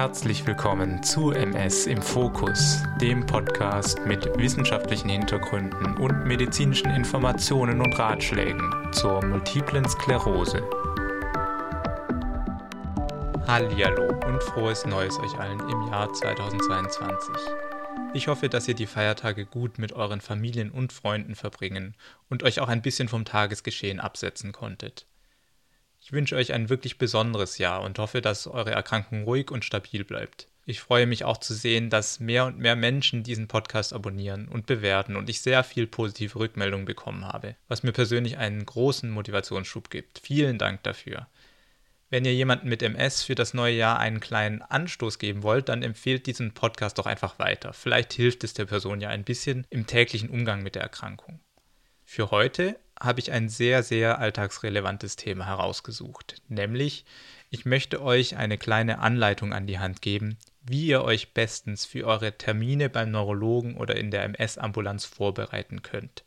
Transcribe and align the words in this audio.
Herzlich 0.00 0.46
willkommen 0.46 1.02
zu 1.02 1.30
MS 1.32 1.86
im 1.86 2.00
Fokus, 2.00 2.82
dem 3.00 3.26
Podcast 3.26 3.98
mit 4.06 4.24
wissenschaftlichen 4.38 5.10
Hintergründen 5.10 5.96
und 5.98 6.24
medizinischen 6.24 6.90
Informationen 6.90 7.80
und 7.80 7.98
Ratschlägen 7.98 8.72
zur 8.92 9.22
multiplen 9.24 9.86
Sklerose. 9.88 10.62
Hallihallo 13.46 14.08
und 14.26 14.42
frohes 14.42 14.86
Neues 14.86 15.18
euch 15.18 15.38
allen 15.38 15.60
im 15.68 15.88
Jahr 15.88 16.12
2022. 16.12 17.34
Ich 18.14 18.28
hoffe, 18.28 18.48
dass 18.48 18.68
ihr 18.68 18.74
die 18.74 18.86
Feiertage 18.86 19.44
gut 19.44 19.78
mit 19.78 19.92
euren 19.92 20.20
Familien 20.20 20.70
und 20.70 20.92
Freunden 20.92 21.34
verbringen 21.34 21.94
und 22.28 22.42
euch 22.42 22.60
auch 22.60 22.68
ein 22.68 22.80
bisschen 22.80 23.08
vom 23.08 23.24
Tagesgeschehen 23.24 24.00
absetzen 24.00 24.52
konntet. 24.52 25.06
Ich 26.00 26.12
wünsche 26.12 26.36
euch 26.36 26.52
ein 26.52 26.70
wirklich 26.70 26.98
besonderes 26.98 27.58
Jahr 27.58 27.82
und 27.82 27.98
hoffe, 27.98 28.22
dass 28.22 28.46
eure 28.46 28.72
Erkrankung 28.72 29.24
ruhig 29.24 29.50
und 29.50 29.64
stabil 29.64 30.04
bleibt. 30.04 30.48
Ich 30.64 30.80
freue 30.80 31.06
mich 31.06 31.24
auch 31.24 31.38
zu 31.38 31.52
sehen, 31.52 31.90
dass 31.90 32.20
mehr 32.20 32.46
und 32.46 32.58
mehr 32.58 32.76
Menschen 32.76 33.22
diesen 33.22 33.48
Podcast 33.48 33.92
abonnieren 33.92 34.48
und 34.48 34.66
bewerten 34.66 35.16
und 35.16 35.28
ich 35.28 35.40
sehr 35.40 35.64
viel 35.64 35.86
positive 35.86 36.38
Rückmeldungen 36.38 36.86
bekommen 36.86 37.26
habe, 37.26 37.56
was 37.68 37.82
mir 37.82 37.92
persönlich 37.92 38.38
einen 38.38 38.64
großen 38.64 39.10
Motivationsschub 39.10 39.90
gibt. 39.90 40.20
Vielen 40.20 40.58
Dank 40.58 40.82
dafür. 40.84 41.26
Wenn 42.08 42.24
ihr 42.24 42.34
jemanden 42.34 42.68
mit 42.68 42.82
MS 42.82 43.22
für 43.22 43.34
das 43.34 43.54
neue 43.54 43.74
Jahr 43.74 43.98
einen 43.98 44.20
kleinen 44.20 44.62
Anstoß 44.62 45.18
geben 45.18 45.42
wollt, 45.42 45.68
dann 45.68 45.82
empfehlt 45.82 46.26
diesen 46.26 46.54
Podcast 46.54 46.98
doch 46.98 47.06
einfach 47.06 47.38
weiter. 47.38 47.72
Vielleicht 47.72 48.12
hilft 48.12 48.42
es 48.42 48.54
der 48.54 48.66
Person 48.66 49.00
ja 49.00 49.10
ein 49.10 49.24
bisschen 49.24 49.66
im 49.70 49.86
täglichen 49.86 50.28
Umgang 50.28 50.62
mit 50.62 50.74
der 50.74 50.82
Erkrankung. 50.82 51.40
Für 52.04 52.32
heute 52.32 52.78
habe 53.00 53.20
ich 53.20 53.32
ein 53.32 53.48
sehr, 53.48 53.82
sehr 53.82 54.18
alltagsrelevantes 54.18 55.16
Thema 55.16 55.46
herausgesucht, 55.46 56.42
nämlich 56.48 57.04
ich 57.50 57.64
möchte 57.64 58.00
euch 58.02 58.36
eine 58.36 58.58
kleine 58.58 59.00
Anleitung 59.00 59.52
an 59.52 59.66
die 59.66 59.78
Hand 59.78 60.02
geben, 60.02 60.36
wie 60.62 60.86
ihr 60.86 61.02
euch 61.02 61.34
bestens 61.34 61.84
für 61.84 62.06
eure 62.06 62.38
Termine 62.38 62.88
beim 62.88 63.10
Neurologen 63.10 63.76
oder 63.76 63.96
in 63.96 64.10
der 64.10 64.22
MS-Ambulanz 64.24 65.04
vorbereiten 65.04 65.82
könnt. 65.82 66.24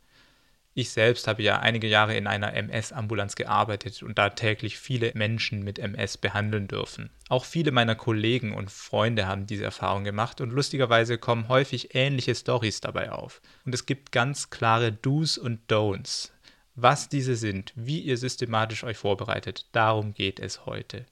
Ich 0.76 0.90
selbst 0.90 1.28
habe 1.28 1.44
ja 1.44 1.60
einige 1.60 1.88
Jahre 1.88 2.18
in 2.18 2.26
einer 2.26 2.54
MS-Ambulanz 2.56 3.36
gearbeitet 3.36 4.02
und 4.02 4.18
da 4.18 4.30
täglich 4.30 4.80
viele 4.80 5.12
Menschen 5.14 5.64
mit 5.64 5.78
MS 5.78 6.18
behandeln 6.18 6.68
dürfen. 6.68 7.12
Auch 7.30 7.46
viele 7.46 7.72
meiner 7.72 7.94
Kollegen 7.94 8.56
und 8.56 8.72
Freunde 8.72 9.28
haben 9.28 9.46
diese 9.46 9.66
Erfahrung 9.66 10.04
gemacht 10.04 10.42
und 10.42 10.52
lustigerweise 10.52 11.20
kommen 11.20 11.48
häufig 11.48 11.94
ähnliche 11.94 12.34
Stories 12.34 12.82
dabei 12.82 13.12
auf. 13.12 13.40
Und 13.66 13.76
es 13.76 13.86
gibt 13.86 14.12
ganz 14.12 14.50
klare 14.50 14.92
Do's 14.92 15.38
und 15.38 15.72
Don'ts. 15.72 16.33
Was 16.76 17.08
diese 17.08 17.36
sind, 17.36 17.72
wie 17.76 18.00
ihr 18.00 18.18
systematisch 18.18 18.84
euch 18.84 18.98
vorbereitet, 18.98 19.68
darum 19.74 20.14
geht 20.14 20.40
es 20.40 20.66
heute. 20.66 21.06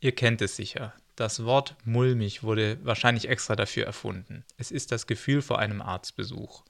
Ihr 0.00 0.14
kennt 0.14 0.40
es 0.40 0.56
sicher. 0.56 0.94
Das 1.16 1.44
Wort 1.44 1.76
mulmig 1.84 2.42
wurde 2.42 2.78
wahrscheinlich 2.82 3.28
extra 3.28 3.56
dafür 3.56 3.84
erfunden. 3.84 4.44
Es 4.56 4.70
ist 4.70 4.90
das 4.90 5.06
Gefühl 5.06 5.42
vor 5.42 5.58
einem 5.58 5.82
Arztbesuch. 5.82 6.64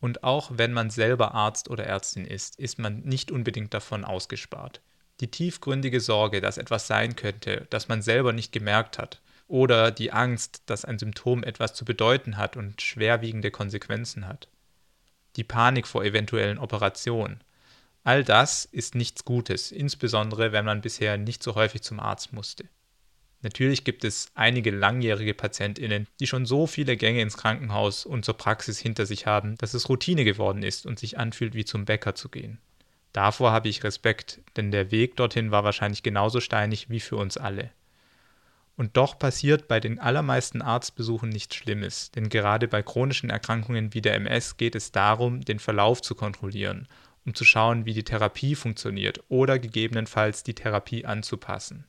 Und 0.00 0.22
auch 0.22 0.50
wenn 0.54 0.74
man 0.74 0.90
selber 0.90 1.34
Arzt 1.34 1.70
oder 1.70 1.84
Ärztin 1.84 2.26
ist, 2.26 2.58
ist 2.58 2.78
man 2.78 3.00
nicht 3.00 3.30
unbedingt 3.30 3.72
davon 3.72 4.04
ausgespart. 4.04 4.82
Die 5.20 5.30
tiefgründige 5.30 6.00
Sorge, 6.00 6.42
dass 6.42 6.58
etwas 6.58 6.86
sein 6.86 7.16
könnte, 7.16 7.66
das 7.70 7.88
man 7.88 8.02
selber 8.02 8.34
nicht 8.34 8.52
gemerkt 8.52 8.98
hat, 8.98 9.22
oder 9.48 9.90
die 9.90 10.12
Angst, 10.12 10.62
dass 10.66 10.84
ein 10.84 10.98
Symptom 10.98 11.42
etwas 11.42 11.72
zu 11.72 11.86
bedeuten 11.86 12.36
hat 12.36 12.58
und 12.58 12.82
schwerwiegende 12.82 13.50
Konsequenzen 13.50 14.28
hat. 14.28 14.48
Die 15.38 15.44
Panik 15.44 15.86
vor 15.86 16.04
eventuellen 16.04 16.58
Operationen. 16.58 17.40
All 18.04 18.24
das 18.24 18.64
ist 18.64 18.94
nichts 18.94 19.24
Gutes, 19.24 19.70
insbesondere 19.70 20.52
wenn 20.52 20.64
man 20.64 20.80
bisher 20.80 21.16
nicht 21.16 21.42
so 21.42 21.54
häufig 21.54 21.82
zum 21.82 22.00
Arzt 22.00 22.32
musste. 22.32 22.64
Natürlich 23.42 23.84
gibt 23.84 24.02
es 24.02 24.32
einige 24.34 24.72
langjährige 24.72 25.34
PatientInnen, 25.34 26.08
die 26.18 26.26
schon 26.26 26.44
so 26.44 26.66
viele 26.66 26.96
Gänge 26.96 27.22
ins 27.22 27.36
Krankenhaus 27.36 28.04
und 28.04 28.24
zur 28.24 28.36
Praxis 28.36 28.80
hinter 28.80 29.06
sich 29.06 29.26
haben, 29.26 29.56
dass 29.58 29.74
es 29.74 29.88
Routine 29.88 30.24
geworden 30.24 30.64
ist 30.64 30.86
und 30.86 30.98
sich 30.98 31.18
anfühlt, 31.18 31.54
wie 31.54 31.64
zum 31.64 31.84
Bäcker 31.84 32.16
zu 32.16 32.28
gehen. 32.28 32.58
Davor 33.12 33.52
habe 33.52 33.68
ich 33.68 33.84
Respekt, 33.84 34.40
denn 34.56 34.72
der 34.72 34.90
Weg 34.90 35.16
dorthin 35.16 35.52
war 35.52 35.62
wahrscheinlich 35.62 36.02
genauso 36.02 36.40
steinig 36.40 36.90
wie 36.90 37.00
für 37.00 37.16
uns 37.16 37.36
alle. 37.36 37.70
Und 38.78 38.96
doch 38.96 39.18
passiert 39.18 39.66
bei 39.66 39.80
den 39.80 39.98
allermeisten 39.98 40.62
Arztbesuchen 40.62 41.30
nichts 41.30 41.56
Schlimmes, 41.56 42.12
denn 42.12 42.28
gerade 42.28 42.68
bei 42.68 42.80
chronischen 42.80 43.28
Erkrankungen 43.28 43.92
wie 43.92 44.00
der 44.00 44.14
MS 44.14 44.56
geht 44.56 44.76
es 44.76 44.92
darum, 44.92 45.40
den 45.40 45.58
Verlauf 45.58 46.00
zu 46.00 46.14
kontrollieren, 46.14 46.86
um 47.26 47.34
zu 47.34 47.44
schauen, 47.44 47.86
wie 47.86 47.92
die 47.92 48.04
Therapie 48.04 48.54
funktioniert 48.54 49.24
oder 49.28 49.58
gegebenenfalls 49.58 50.44
die 50.44 50.54
Therapie 50.54 51.04
anzupassen. 51.04 51.88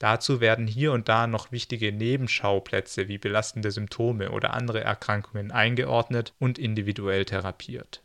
Dazu 0.00 0.40
werden 0.40 0.66
hier 0.66 0.90
und 0.90 1.08
da 1.08 1.28
noch 1.28 1.52
wichtige 1.52 1.92
Nebenschauplätze 1.92 3.06
wie 3.06 3.18
belastende 3.18 3.70
Symptome 3.70 4.32
oder 4.32 4.54
andere 4.54 4.80
Erkrankungen 4.80 5.52
eingeordnet 5.52 6.34
und 6.40 6.58
individuell 6.58 7.24
therapiert. 7.24 8.02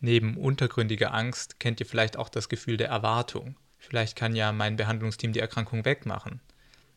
Neben 0.00 0.38
untergründiger 0.38 1.12
Angst 1.12 1.60
kennt 1.60 1.78
ihr 1.80 1.86
vielleicht 1.86 2.16
auch 2.16 2.30
das 2.30 2.48
Gefühl 2.48 2.78
der 2.78 2.88
Erwartung. 2.88 3.56
Vielleicht 3.88 4.16
kann 4.16 4.34
ja 4.34 4.50
mein 4.52 4.76
Behandlungsteam 4.76 5.32
die 5.32 5.40
Erkrankung 5.40 5.84
wegmachen. 5.84 6.40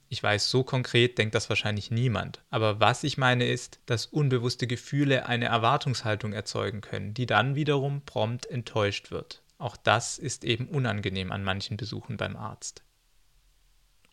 Ich 0.09 0.23
weiß, 0.23 0.49
so 0.49 0.63
konkret 0.63 1.17
denkt 1.17 1.35
das 1.35 1.49
wahrscheinlich 1.49 1.91
niemand. 1.91 2.41
Aber 2.49 2.79
was 2.79 3.03
ich 3.03 3.17
meine 3.17 3.45
ist, 3.45 3.79
dass 3.85 4.05
unbewusste 4.05 4.67
Gefühle 4.67 5.25
eine 5.25 5.45
Erwartungshaltung 5.45 6.31
erzeugen 6.31 6.79
können, 6.79 7.13
die 7.13 7.25
dann 7.25 7.55
wiederum 7.55 8.01
prompt 8.05 8.45
enttäuscht 8.45 9.11
wird. 9.11 9.43
Auch 9.57 9.75
das 9.75 10.17
ist 10.17 10.45
eben 10.45 10.69
unangenehm 10.69 11.31
an 11.33 11.43
manchen 11.43 11.75
Besuchen 11.75 12.15
beim 12.15 12.37
Arzt. 12.37 12.83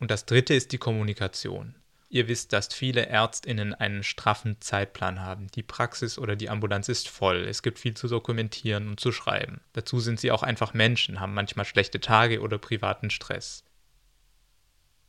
Und 0.00 0.10
das 0.10 0.26
dritte 0.26 0.54
ist 0.54 0.72
die 0.72 0.78
Kommunikation. 0.78 1.76
Ihr 2.14 2.28
wisst, 2.28 2.52
dass 2.52 2.72
viele 2.72 3.06
Ärztinnen 3.06 3.74
einen 3.74 4.04
straffen 4.04 4.60
Zeitplan 4.60 5.20
haben. 5.20 5.48
Die 5.56 5.64
Praxis 5.64 6.16
oder 6.16 6.36
die 6.36 6.48
Ambulanz 6.48 6.88
ist 6.88 7.08
voll. 7.08 7.38
Es 7.38 7.60
gibt 7.60 7.80
viel 7.80 7.94
zu 7.94 8.06
dokumentieren 8.06 8.86
und 8.86 9.00
zu 9.00 9.10
schreiben. 9.10 9.62
Dazu 9.72 9.98
sind 9.98 10.20
sie 10.20 10.30
auch 10.30 10.44
einfach 10.44 10.74
Menschen, 10.74 11.18
haben 11.18 11.34
manchmal 11.34 11.64
schlechte 11.64 11.98
Tage 11.98 12.40
oder 12.40 12.56
privaten 12.56 13.10
Stress. 13.10 13.64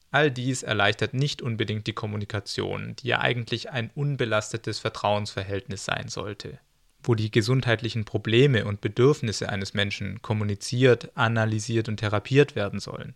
All 0.10 0.32
dies 0.32 0.64
erleichtert 0.64 1.14
nicht 1.14 1.44
unbedingt 1.44 1.86
die 1.86 1.94
Kommunikation, 1.94 2.96
die 2.96 3.10
ja 3.10 3.20
eigentlich 3.20 3.70
ein 3.70 3.92
unbelastetes 3.94 4.80
Vertrauensverhältnis 4.80 5.86
sein 5.86 6.08
sollte 6.08 6.58
wo 7.08 7.14
die 7.14 7.30
gesundheitlichen 7.30 8.04
Probleme 8.04 8.66
und 8.66 8.82
Bedürfnisse 8.82 9.50
eines 9.50 9.76
Menschen 9.76 10.24
kommuniziert, 10.24 11.16
analysiert 11.16 11.88
und 11.88 11.98
therapiert 11.98 12.56
werden 12.56 12.80
sollen. 12.80 13.14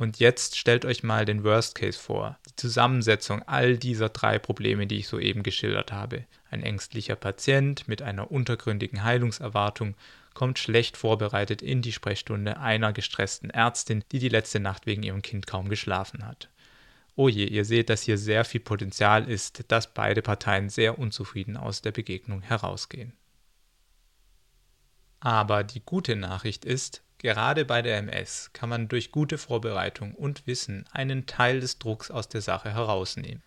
Und 0.00 0.18
jetzt 0.18 0.56
stellt 0.56 0.86
euch 0.86 1.02
mal 1.02 1.26
den 1.26 1.44
Worst 1.44 1.74
Case 1.74 1.98
vor, 1.98 2.38
die 2.48 2.56
Zusammensetzung 2.56 3.42
all 3.46 3.76
dieser 3.76 4.08
drei 4.08 4.38
Probleme, 4.38 4.86
die 4.86 4.96
ich 4.96 5.08
soeben 5.08 5.42
geschildert 5.42 5.92
habe. 5.92 6.24
Ein 6.50 6.62
ängstlicher 6.62 7.16
Patient 7.16 7.86
mit 7.86 8.00
einer 8.00 8.30
untergründigen 8.30 9.04
Heilungserwartung 9.04 9.94
kommt 10.32 10.58
schlecht 10.58 10.96
vorbereitet 10.96 11.60
in 11.60 11.82
die 11.82 11.92
Sprechstunde 11.92 12.58
einer 12.58 12.94
gestressten 12.94 13.50
Ärztin, 13.50 14.02
die 14.10 14.20
die 14.20 14.30
letzte 14.30 14.58
Nacht 14.58 14.86
wegen 14.86 15.02
ihrem 15.02 15.20
Kind 15.20 15.46
kaum 15.46 15.68
geschlafen 15.68 16.26
hat 16.26 16.48
oh 17.20 17.28
je, 17.28 17.44
ihr 17.44 17.66
seht, 17.66 17.90
dass 17.90 18.00
hier 18.00 18.16
sehr 18.16 18.46
viel 18.46 18.62
Potenzial 18.62 19.28
ist, 19.28 19.64
dass 19.68 19.92
beide 19.92 20.22
Parteien 20.22 20.70
sehr 20.70 20.98
unzufrieden 20.98 21.58
aus 21.58 21.82
der 21.82 21.92
Begegnung 21.92 22.40
herausgehen. 22.40 23.12
Aber 25.20 25.62
die 25.62 25.82
gute 25.84 26.16
Nachricht 26.16 26.64
ist, 26.64 27.02
gerade 27.20 27.64
bei 27.64 27.80
der 27.80 27.98
MS 27.98 28.50
kann 28.52 28.68
man 28.68 28.88
durch 28.88 29.12
gute 29.12 29.38
Vorbereitung 29.38 30.14
und 30.14 30.46
Wissen 30.46 30.84
einen 30.92 31.26
Teil 31.26 31.60
des 31.60 31.78
Drucks 31.78 32.10
aus 32.10 32.28
der 32.28 32.40
Sache 32.40 32.72
herausnehmen, 32.72 33.42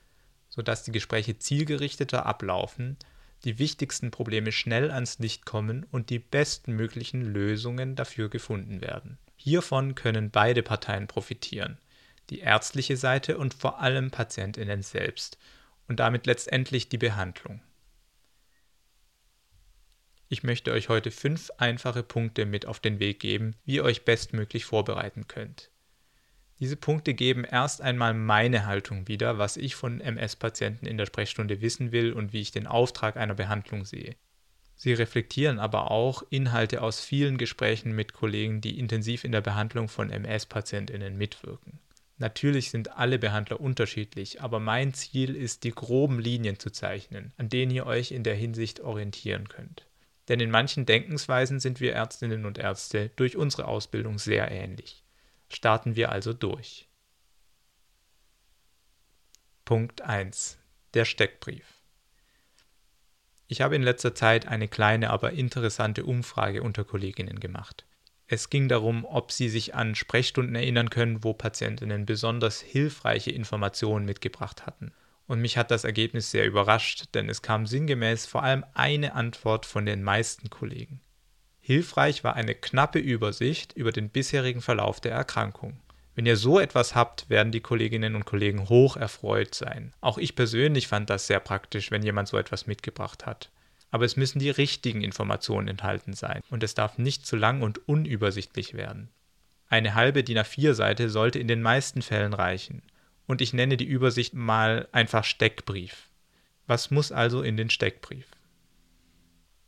sodass 0.49 0.83
die 0.83 0.91
Gespräche 0.91 1.37
zielgerichteter 1.37 2.25
ablaufen, 2.25 2.97
die 3.43 3.59
wichtigsten 3.59 4.09
Probleme 4.09 4.51
schnell 4.53 4.89
ans 4.89 5.19
Licht 5.19 5.45
kommen 5.45 5.85
und 5.91 6.09
die 6.09 6.19
bestmöglichen 6.19 7.21
Lösungen 7.21 7.95
dafür 7.95 8.29
gefunden 8.29 8.79
werden. 8.79 9.17
Hiervon 9.35 9.95
können 9.95 10.31
beide 10.31 10.63
Parteien 10.63 11.07
profitieren 11.07 11.77
die 12.29 12.39
ärztliche 12.39 12.97
Seite 12.97 13.37
und 13.37 13.53
vor 13.53 13.81
allem 13.81 14.11
Patientinnen 14.11 14.81
selbst 14.81 15.37
und 15.87 15.99
damit 15.99 16.25
letztendlich 16.25 16.89
die 16.89 16.97
Behandlung. 16.97 17.61
Ich 20.33 20.41
möchte 20.41 20.71
euch 20.71 20.89
heute 20.89 21.11
fünf 21.11 21.51
einfache 21.59 22.01
Punkte 22.01 22.47
mit 22.47 22.65
auf 22.65 22.79
den 22.79 22.99
Weg 22.99 23.19
geben, 23.19 23.53
wie 23.65 23.75
ihr 23.75 23.83
euch 23.83 24.03
bestmöglich 24.03 24.65
vorbereiten 24.65 25.27
könnt. 25.27 25.69
Diese 26.59 26.75
Punkte 26.75 27.13
geben 27.13 27.43
erst 27.43 27.81
einmal 27.81 28.15
meine 28.15 28.65
Haltung 28.65 29.07
wieder, 29.07 29.37
was 29.37 29.57
ich 29.57 29.75
von 29.75 30.01
MS-Patienten 30.01 30.87
in 30.87 30.97
der 30.97 31.05
Sprechstunde 31.05 31.61
wissen 31.61 31.91
will 31.91 32.13
und 32.13 32.33
wie 32.33 32.41
ich 32.41 32.49
den 32.49 32.65
Auftrag 32.65 33.15
einer 33.15 33.35
Behandlung 33.35 33.85
sehe. 33.85 34.15
Sie 34.75 34.93
reflektieren 34.93 35.59
aber 35.59 35.91
auch 35.91 36.23
Inhalte 36.31 36.81
aus 36.81 36.99
vielen 36.99 37.37
Gesprächen 37.37 37.91
mit 37.91 38.13
Kollegen, 38.13 38.59
die 38.59 38.79
intensiv 38.79 39.25
in 39.25 39.33
der 39.33 39.41
Behandlung 39.41 39.87
von 39.87 40.09
MS-Patientinnen 40.09 41.15
mitwirken. 41.15 41.77
Natürlich 42.17 42.71
sind 42.71 42.97
alle 42.97 43.19
Behandler 43.19 43.61
unterschiedlich, 43.61 44.41
aber 44.41 44.59
mein 44.59 44.95
Ziel 44.95 45.35
ist, 45.35 45.63
die 45.63 45.75
groben 45.75 46.17
Linien 46.17 46.57
zu 46.57 46.71
zeichnen, 46.71 47.33
an 47.37 47.49
denen 47.49 47.71
ihr 47.71 47.85
euch 47.85 48.11
in 48.11 48.23
der 48.23 48.33
Hinsicht 48.33 48.79
orientieren 48.79 49.47
könnt. 49.47 49.85
Denn 50.29 50.39
in 50.39 50.51
manchen 50.51 50.85
Denkensweisen 50.85 51.59
sind 51.59 51.79
wir 51.79 51.93
Ärztinnen 51.93 52.45
und 52.45 52.57
Ärzte 52.57 53.09
durch 53.15 53.35
unsere 53.35 53.67
Ausbildung 53.67 54.19
sehr 54.19 54.49
ähnlich. 54.49 55.03
Starten 55.49 55.95
wir 55.95 56.11
also 56.11 56.33
durch. 56.33 56.87
Punkt 59.65 60.01
1. 60.01 60.57
Der 60.93 61.05
Steckbrief. 61.05 61.83
Ich 63.47 63.61
habe 63.61 63.75
in 63.75 63.83
letzter 63.83 64.15
Zeit 64.15 64.47
eine 64.47 64.67
kleine, 64.67 65.09
aber 65.09 65.33
interessante 65.33 66.05
Umfrage 66.05 66.63
unter 66.63 66.83
Kolleginnen 66.83 67.39
gemacht. 67.39 67.85
Es 68.27 68.49
ging 68.49 68.67
darum, 68.67 69.05
ob 69.05 69.31
sie 69.31 69.49
sich 69.49 69.75
an 69.75 69.95
Sprechstunden 69.95 70.55
erinnern 70.55 70.89
können, 70.89 71.23
wo 71.23 71.33
Patientinnen 71.33 72.05
besonders 72.05 72.61
hilfreiche 72.61 73.31
Informationen 73.31 74.05
mitgebracht 74.05 74.65
hatten. 74.65 74.91
Und 75.27 75.39
mich 75.39 75.57
hat 75.57 75.71
das 75.71 75.83
Ergebnis 75.83 76.31
sehr 76.31 76.45
überrascht, 76.45 77.05
denn 77.13 77.29
es 77.29 77.41
kam 77.41 77.65
sinngemäß 77.65 78.25
vor 78.25 78.43
allem 78.43 78.65
eine 78.73 79.15
Antwort 79.15 79.65
von 79.65 79.85
den 79.85 80.03
meisten 80.03 80.49
Kollegen. 80.49 80.99
Hilfreich 81.59 82.23
war 82.25 82.35
eine 82.35 82.55
knappe 82.55 82.99
Übersicht 82.99 83.71
über 83.73 83.93
den 83.93 84.09
bisherigen 84.09 84.61
Verlauf 84.61 84.99
der 84.99 85.13
Erkrankung. 85.13 85.79
Wenn 86.15 86.25
ihr 86.25 86.37
so 86.37 86.59
etwas 86.59 86.93
habt, 86.93 87.29
werden 87.29 87.51
die 87.51 87.61
Kolleginnen 87.61 88.15
und 88.15 88.25
Kollegen 88.25 88.69
hoch 88.69 88.97
erfreut 88.97 89.55
sein. 89.55 89.93
Auch 90.01 90.17
ich 90.17 90.35
persönlich 90.35 90.87
fand 90.87 91.09
das 91.09 91.25
sehr 91.25 91.39
praktisch, 91.39 91.89
wenn 91.89 92.03
jemand 92.03 92.27
so 92.27 92.37
etwas 92.37 92.67
mitgebracht 92.67 93.25
hat. 93.25 93.49
Aber 93.89 94.05
es 94.05 94.17
müssen 94.17 94.39
die 94.39 94.49
richtigen 94.49 95.01
Informationen 95.01 95.67
enthalten 95.67 96.13
sein 96.13 96.41
und 96.49 96.63
es 96.63 96.73
darf 96.73 96.97
nicht 96.97 97.25
zu 97.25 97.35
lang 97.35 97.61
und 97.61 97.87
unübersichtlich 97.87 98.73
werden. 98.73 99.09
Eine 99.69 99.95
halbe 99.95 100.23
DIN 100.23 100.37
A4-Seite 100.37 101.09
sollte 101.09 101.39
in 101.39 101.47
den 101.47 101.61
meisten 101.61 102.01
Fällen 102.01 102.33
reichen. 102.33 102.83
Und 103.25 103.41
ich 103.41 103.53
nenne 103.53 103.77
die 103.77 103.85
Übersicht 103.85 104.33
mal 104.33 104.87
einfach 104.91 105.23
Steckbrief. 105.23 106.09
Was 106.67 106.91
muss 106.91 107.11
also 107.11 107.41
in 107.41 107.57
den 107.57 107.69
Steckbrief? 107.69 108.27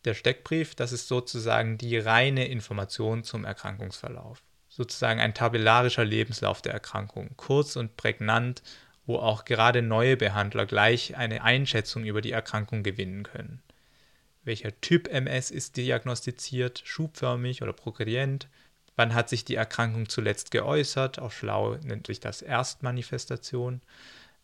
Der 0.04 0.14
Steckbrief, 0.14 0.76
das 0.76 0.92
ist 0.92 1.08
sozusagen 1.08 1.78
die 1.78 1.98
reine 1.98 2.48
Information 2.48 3.24
zum 3.24 3.44
Erkrankungsverlauf 3.44 4.42
sozusagen 4.76 5.22
ein 5.22 5.34
tabellarischer 5.34 6.04
Lebenslauf 6.04 6.62
der 6.62 6.74
Erkrankung, 6.74 7.32
kurz 7.38 7.78
und 7.78 7.96
prägnant, 7.96 8.62
wo 9.06 9.18
auch 9.18 9.46
gerade 9.46 9.82
neue 9.82 10.18
Behandler 10.18 10.66
gleich 10.66 11.16
eine 11.16 11.44
Einschätzung 11.44 12.04
über 12.04 12.20
die 12.20 12.34
Erkrankung 12.34 12.84
gewinnen 12.84 13.24
können. 13.24 13.62
Welcher 14.44 14.80
Typ 14.82 15.08
MS 15.08 15.50
ist 15.50 15.78
diagnostiziert, 15.78 16.82
schubförmig 16.84 17.62
oder 17.62 17.72
progredient? 17.72 18.50
Wann 18.96 19.14
hat 19.14 19.30
sich 19.30 19.44
die 19.44 19.56
Erkrankung 19.56 20.08
zuletzt 20.08 20.52
geäußert? 20.52 21.20
Auf 21.20 21.38
Schlau 21.38 21.76
nennt 21.84 22.08
sich 22.08 22.20
das 22.20 22.42
Erstmanifestation. 22.42 23.82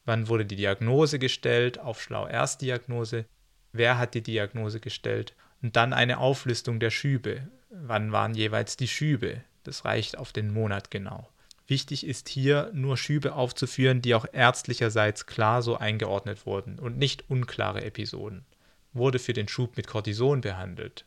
Wann 0.05 0.27
wurde 0.27 0.45
die 0.45 0.55
Diagnose 0.55 1.19
gestellt? 1.19 1.79
Auf 1.79 2.01
Schlau 2.01 2.27
Erstdiagnose. 2.27 3.25
Wer 3.71 3.97
hat 3.97 4.13
die 4.13 4.23
Diagnose 4.23 4.79
gestellt? 4.79 5.35
Und 5.61 5.75
dann 5.75 5.93
eine 5.93 6.17
Auflistung 6.17 6.79
der 6.79 6.89
Schübe. 6.89 7.47
Wann 7.69 8.11
waren 8.11 8.33
jeweils 8.33 8.75
die 8.75 8.87
Schübe? 8.87 9.41
Das 9.63 9.85
reicht 9.85 10.17
auf 10.17 10.33
den 10.33 10.51
Monat 10.51 10.91
genau. 10.91 11.29
Wichtig 11.67 12.05
ist 12.05 12.27
hier 12.27 12.69
nur 12.73 12.97
Schübe 12.97 13.33
aufzuführen, 13.33 14.01
die 14.01 14.15
auch 14.15 14.25
ärztlicherseits 14.33 15.25
klar 15.25 15.61
so 15.61 15.77
eingeordnet 15.77 16.45
wurden 16.45 16.79
und 16.79 16.97
nicht 16.97 17.29
unklare 17.29 17.85
Episoden. 17.85 18.43
Wurde 18.91 19.19
für 19.19 19.31
den 19.31 19.47
Schub 19.47 19.77
mit 19.77 19.87
Cortison 19.87 20.41
behandelt. 20.41 21.05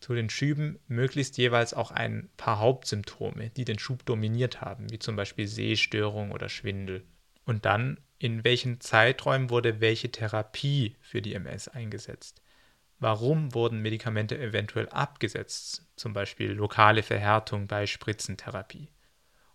Zu 0.00 0.14
den 0.14 0.30
Schüben 0.30 0.78
möglichst 0.88 1.36
jeweils 1.36 1.74
auch 1.74 1.90
ein 1.90 2.30
paar 2.38 2.58
Hauptsymptome, 2.58 3.50
die 3.50 3.66
den 3.66 3.78
Schub 3.78 4.04
dominiert 4.06 4.62
haben, 4.62 4.90
wie 4.90 4.98
zum 4.98 5.14
Beispiel 5.14 5.46
Sehstörung 5.46 6.32
oder 6.32 6.48
Schwindel. 6.48 7.04
Und 7.44 7.66
dann, 7.66 8.00
in 8.18 8.42
welchen 8.42 8.80
Zeiträumen 8.80 9.50
wurde 9.50 9.80
welche 9.80 10.10
Therapie 10.10 10.96
für 11.00 11.20
die 11.20 11.34
MS 11.34 11.68
eingesetzt. 11.68 12.42
Warum 12.98 13.54
wurden 13.54 13.80
Medikamente 13.80 14.38
eventuell 14.38 14.88
abgesetzt, 14.88 15.86
zum 15.96 16.12
Beispiel 16.12 16.52
lokale 16.52 17.02
Verhärtung 17.02 17.66
bei 17.66 17.86
Spritzentherapie? 17.86 18.88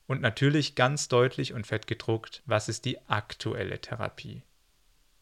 Und 0.08 0.22
natürlich 0.22 0.76
ganz 0.76 1.08
deutlich 1.08 1.54
und 1.54 1.66
fett 1.66 1.88
gedruckt, 1.88 2.44
was 2.46 2.70
ist 2.70 2.86
die 2.86 3.08
aktuelle 3.08 3.82
Therapie? 3.82 4.44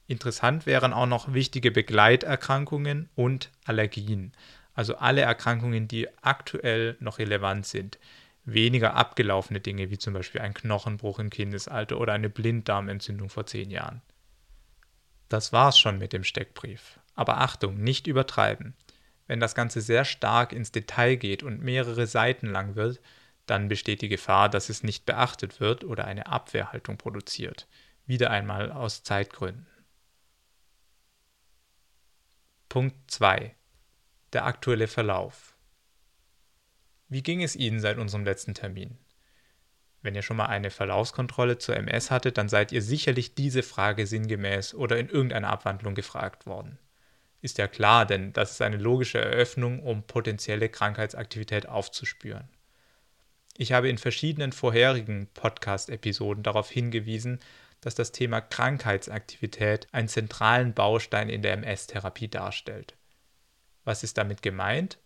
Interessant 0.08 0.66
wären 0.66 0.92
auch 0.92 1.06
noch 1.06 1.34
wichtige 1.34 1.72
Begleiterkrankungen 1.72 3.10
und 3.16 3.52
Allergien, 3.64 4.34
also 4.74 4.96
alle 4.96 5.22
Erkrankungen, 5.22 5.88
die 5.88 6.08
aktuell 6.24 6.98
noch 7.00 7.20
relevant 7.20 7.66
sind. 7.66 8.00
Weniger 8.46 8.96
abgelaufene 8.96 9.60
Dinge 9.60 9.90
wie 9.90 9.98
zum 9.98 10.14
Beispiel 10.14 10.42
ein 10.42 10.54
Knochenbruch 10.54 11.20
im 11.20 11.30
Kindesalter 11.30 12.00
oder 12.00 12.14
eine 12.14 12.30
Blinddarmentzündung 12.30 13.30
vor 13.30 13.46
zehn 13.46 13.72
Jahren. 13.72 14.02
Das 15.30 15.54
war's 15.54 15.80
schon 15.80 15.98
mit 15.98 16.14
dem 16.14 16.24
Steckbrief. 16.24 17.00
Aber 17.16 17.40
Achtung, 17.40 17.82
nicht 17.82 18.08
übertreiben. 18.08 18.76
Wenn 19.28 19.40
das 19.40 19.56
Ganze 19.56 19.82
sehr 19.82 20.06
stark 20.06 20.52
ins 20.52 20.72
Detail 20.72 21.16
geht 21.16 21.44
und 21.44 21.62
mehrere 21.62 22.08
Seiten 22.08 22.48
lang 22.48 22.76
wird, 22.76 23.00
dann 23.46 23.68
besteht 23.68 24.02
die 24.02 24.10
Gefahr, 24.10 24.50
dass 24.50 24.70
es 24.70 24.84
nicht 24.84 25.06
beachtet 25.06 25.60
wird 25.60 25.84
oder 25.84 26.06
eine 26.06 26.28
Abwehrhaltung 26.28 26.98
produziert. 26.98 27.68
Wieder 28.06 28.32
einmal 28.32 28.72
aus 28.72 29.04
Zeitgründen. 29.04 29.68
Punkt 32.70 32.96
2. 33.12 33.56
Der 34.34 34.46
aktuelle 34.46 34.88
Verlauf. 34.88 35.56
Wie 37.08 37.22
ging 37.22 37.44
es 37.44 37.56
Ihnen 37.56 37.80
seit 37.80 38.00
unserem 38.00 38.26
letzten 38.26 38.56
Termin? 38.56 38.98
Wenn 40.02 40.16
ihr 40.16 40.24
schon 40.24 40.38
mal 40.38 40.48
eine 40.48 40.72
Verlaufskontrolle 40.72 41.60
zur 41.60 41.78
MS 41.78 42.10
hattet, 42.10 42.40
dann 42.40 42.50
seid 42.50 42.72
ihr 42.72 42.82
sicherlich 42.82 43.36
diese 43.36 43.62
Frage 43.62 44.08
sinngemäß 44.08 44.74
oder 44.74 44.98
in 44.98 45.08
irgendeiner 45.08 45.50
Abwandlung 45.50 45.94
gefragt 45.94 46.48
worden. 46.48 46.80
Ist 47.42 47.60
ja 47.60 47.68
klar, 47.68 48.08
denn 48.08 48.34
das 48.34 48.54
ist 48.54 48.62
eine 48.64 48.78
logische 48.78 49.20
Eröffnung, 49.20 49.84
um 49.84 50.02
potenzielle 50.02 50.68
Krankheitsaktivität 50.68 51.70
aufzuspüren. 51.70 52.50
Ich 53.56 53.72
habe 53.72 53.88
in 53.88 54.00
verschiedenen 54.00 54.52
vorherigen 54.52 55.28
Podcast-Episoden 55.36 56.42
darauf 56.42 56.72
hingewiesen, 56.72 57.40
dass 57.82 57.94
das 57.94 58.12
Thema 58.12 58.42
Krankheitsaktivität 58.42 59.88
einen 59.92 60.08
zentralen 60.08 60.74
Baustein 60.74 61.30
in 61.30 61.44
der 61.44 61.54
MS-Therapie 61.54 62.30
darstellt. 62.30 62.96
Was 63.84 64.04
ist 64.04 64.18
damit 64.18 64.42
gemeint? 64.42 65.00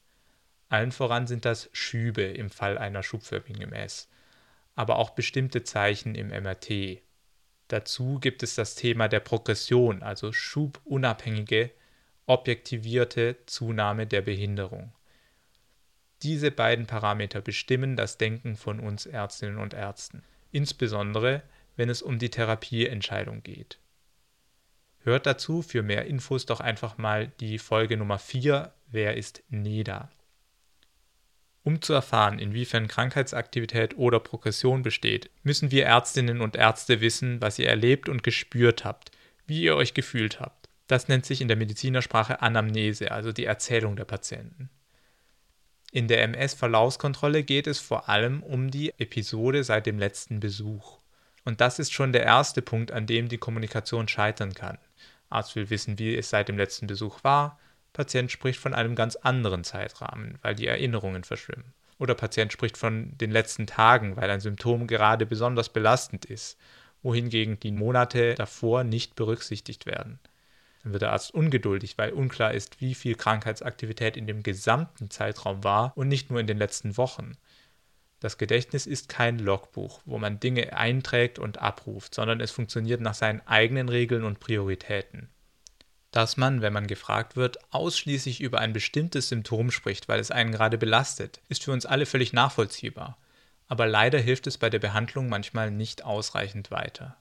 Allen 0.70 0.92
voran 0.92 1.28
sind 1.28 1.46
das 1.46 1.70
Schübe 1.72 2.24
im 2.24 2.50
Fall 2.50 2.78
einer 2.78 3.04
schubförmigen 3.04 3.62
MS, 3.62 4.10
aber 4.76 4.98
auch 4.98 5.12
bestimmte 5.12 5.64
Zeichen 5.64 6.16
im 6.16 6.28
MRT. 6.28 7.02
Dazu 7.70 8.20
gibt 8.20 8.44
es 8.44 8.56
das 8.56 8.76
Thema 8.76 9.08
der 9.08 9.20
Progression, 9.20 10.04
also 10.04 10.32
schubunabhängige 10.32 11.72
objektivierte 12.26 13.38
Zunahme 13.46 14.06
der 14.06 14.22
Behinderung. 14.22 14.94
Diese 16.24 16.52
beiden 16.52 16.88
Parameter 16.88 17.42
bestimmen 17.42 17.96
das 17.96 18.18
Denken 18.18 18.56
von 18.56 18.80
uns 18.80 19.06
Ärztinnen 19.06 19.58
und 19.58 19.74
Ärzten, 19.74 20.24
insbesondere 20.52 21.44
wenn 21.76 21.90
es 21.90 22.02
um 22.02 22.20
die 22.20 22.30
Therapieentscheidung 22.30 23.44
geht. 23.44 23.80
Hört 25.08 25.26
dazu 25.26 25.62
für 25.62 25.84
mehr 25.84 26.06
Infos 26.06 26.46
doch 26.46 26.60
einfach 26.60 26.98
mal 26.98 27.32
die 27.40 27.60
Folge 27.60 27.96
Nummer 27.96 28.20
4 28.20 28.74
Wer 28.88 29.16
ist 29.16 29.42
NEDA? 29.48 30.10
Um 31.64 31.82
zu 31.82 31.94
erfahren, 31.94 32.40
inwiefern 32.40 32.90
Krankheitsaktivität 32.90 33.98
oder 33.98 34.20
Progression 34.20 34.82
besteht, 34.82 35.30
müssen 35.44 35.72
wir 35.72 35.86
Ärztinnen 35.86 36.42
und 36.42 36.58
Ärzte 36.58 37.00
wissen, 37.00 37.42
was 37.42 37.58
ihr 37.58 37.70
erlebt 37.70 38.10
und 38.10 38.22
gespürt 38.22 38.84
habt, 38.84 39.12
wie 39.46 39.62
ihr 39.62 39.78
euch 39.78 39.94
gefühlt 39.94 40.42
habt. 40.42 40.68
Das 40.88 41.08
nennt 41.08 41.26
sich 41.26 41.40
in 41.40 41.48
der 41.48 41.56
Medizinersprache 41.56 42.42
Anamnese, 42.42 43.10
also 43.14 43.32
die 43.32 43.46
Erzählung 43.46 43.96
der 43.96 44.04
Patienten. 44.04 44.70
In 45.94 46.10
der 46.10 46.22
MS-Verlaufskontrolle 46.24 47.44
geht 47.44 47.68
es 47.68 47.80
vor 47.80 48.10
allem 48.10 48.44
um 48.44 48.72
die 48.72 48.90
Episode 49.00 49.64
seit 49.64 49.86
dem 49.86 50.00
letzten 50.00 50.42
Besuch. 50.42 51.00
Und 51.46 51.62
das 51.62 51.80
ist 51.80 51.94
schon 51.94 52.12
der 52.12 52.24
erste 52.24 52.62
Punkt, 52.62 52.92
an 52.92 53.08
dem 53.08 53.30
die 53.30 53.38
Kommunikation 53.38 54.10
scheitern 54.10 54.54
kann. 54.54 54.78
Arzt 55.30 55.56
will 55.56 55.70
wissen, 55.70 56.00
wie 56.00 56.16
es 56.16 56.30
seit 56.30 56.48
dem 56.50 56.58
letzten 56.58 56.88
Besuch 56.88 57.24
war. 57.24 57.60
Patient 57.94 58.32
spricht 58.32 58.60
von 58.60 58.74
einem 58.74 58.96
ganz 58.96 59.16
anderen 59.16 59.64
Zeitrahmen, 59.64 60.38
weil 60.42 60.56
die 60.56 60.68
Erinnerungen 60.68 61.24
verschwimmen. 61.24 61.74
Oder 62.00 62.14
Patient 62.14 62.54
spricht 62.54 62.78
von 62.78 63.18
den 63.18 63.32
letzten 63.32 63.66
Tagen, 63.66 64.16
weil 64.16 64.30
ein 64.30 64.40
Symptom 64.40 64.88
gerade 64.88 65.26
besonders 65.26 65.70
belastend 65.70 66.26
ist, 66.26 66.58
wohingegen 67.02 67.60
die 67.60 67.72
Monate 67.72 68.36
davor 68.36 68.84
nicht 68.84 69.16
berücksichtigt 69.16 69.86
werden. 69.86 70.20
Dann 70.84 70.94
wird 70.94 71.02
der 71.02 71.12
Arzt 71.12 71.34
ungeduldig, 71.34 71.98
weil 71.98 72.14
unklar 72.14 72.54
ist, 72.54 72.80
wie 72.82 72.96
viel 72.96 73.16
Krankheitsaktivität 73.16 74.16
in 74.16 74.28
dem 74.28 74.44
gesamten 74.44 75.10
Zeitraum 75.10 75.64
war 75.64 75.92
und 75.98 76.08
nicht 76.08 76.30
nur 76.30 76.40
in 76.40 76.48
den 76.48 76.58
letzten 76.58 76.98
Wochen. 76.98 77.36
Das 78.20 78.38
Gedächtnis 78.40 78.88
ist 78.88 79.10
kein 79.10 79.38
Logbuch, 79.38 80.02
wo 80.06 80.18
man 80.18 80.40
Dinge 80.40 80.76
einträgt 80.76 81.38
und 81.38 81.60
abruft, 81.60 82.16
sondern 82.16 82.42
es 82.42 82.52
funktioniert 82.52 83.00
nach 83.00 83.14
seinen 83.14 83.46
eigenen 83.46 83.90
Regeln 83.90 84.24
und 84.24 84.40
Prioritäten. 84.40 85.30
Dass 86.12 86.36
man, 86.36 86.62
wenn 86.62 86.74
man 86.74 86.88
gefragt 86.88 87.36
wird, 87.36 87.60
ausschließlich 87.72 88.42
über 88.42 88.60
ein 88.60 88.74
bestimmtes 88.74 89.30
Symptom 89.30 89.70
spricht, 89.70 90.08
weil 90.08 90.20
es 90.20 90.32
einen 90.32 90.52
gerade 90.52 90.80
belastet, 90.80 91.42
ist 91.48 91.64
für 91.64 91.72
uns 91.72 91.86
alle 91.86 92.08
völlig 92.08 92.34
nachvollziehbar. 92.34 93.18
Aber 93.68 93.86
leider 93.86 94.18
hilft 94.18 94.48
es 94.48 94.58
bei 94.58 94.70
der 94.70 94.80
Behandlung 94.80 95.30
manchmal 95.30 95.70
nicht 95.70 96.04
ausreichend 96.04 96.72
weiter. 96.72 97.18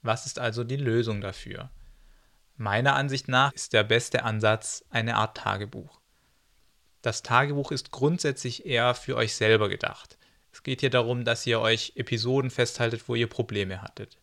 Was 0.00 0.26
ist 0.26 0.40
also 0.40 0.64
die 0.64 0.76
Lösung 0.76 1.20
dafür? 1.20 1.70
Meiner 2.56 2.96
Ansicht 2.96 3.28
nach 3.28 3.52
ist 3.52 3.72
der 3.72 3.84
beste 3.84 4.24
Ansatz 4.24 4.84
eine 4.90 5.16
Art 5.16 5.36
Tagebuch. 5.36 6.01
Das 7.02 7.22
Tagebuch 7.22 7.72
ist 7.72 7.90
grundsätzlich 7.90 8.64
eher 8.64 8.94
für 8.94 9.16
euch 9.16 9.34
selber 9.34 9.68
gedacht. 9.68 10.16
Es 10.52 10.62
geht 10.62 10.80
hier 10.80 10.90
darum, 10.90 11.24
dass 11.24 11.46
ihr 11.46 11.60
euch 11.60 11.94
Episoden 11.96 12.50
festhaltet, 12.50 13.08
wo 13.08 13.16
ihr 13.16 13.26
Probleme 13.26 13.82
hattet. 13.82 14.18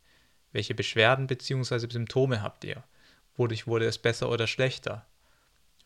Welche 0.54 0.74
Beschwerden 0.74 1.28
bzw. 1.28 1.90
Symptome 1.90 2.42
habt 2.42 2.64
ihr? 2.64 2.84
Wodurch 3.36 3.68
wurde 3.68 3.86
es 3.86 3.98
besser 3.98 4.30
oder 4.30 4.48
schlechter? 4.48 5.06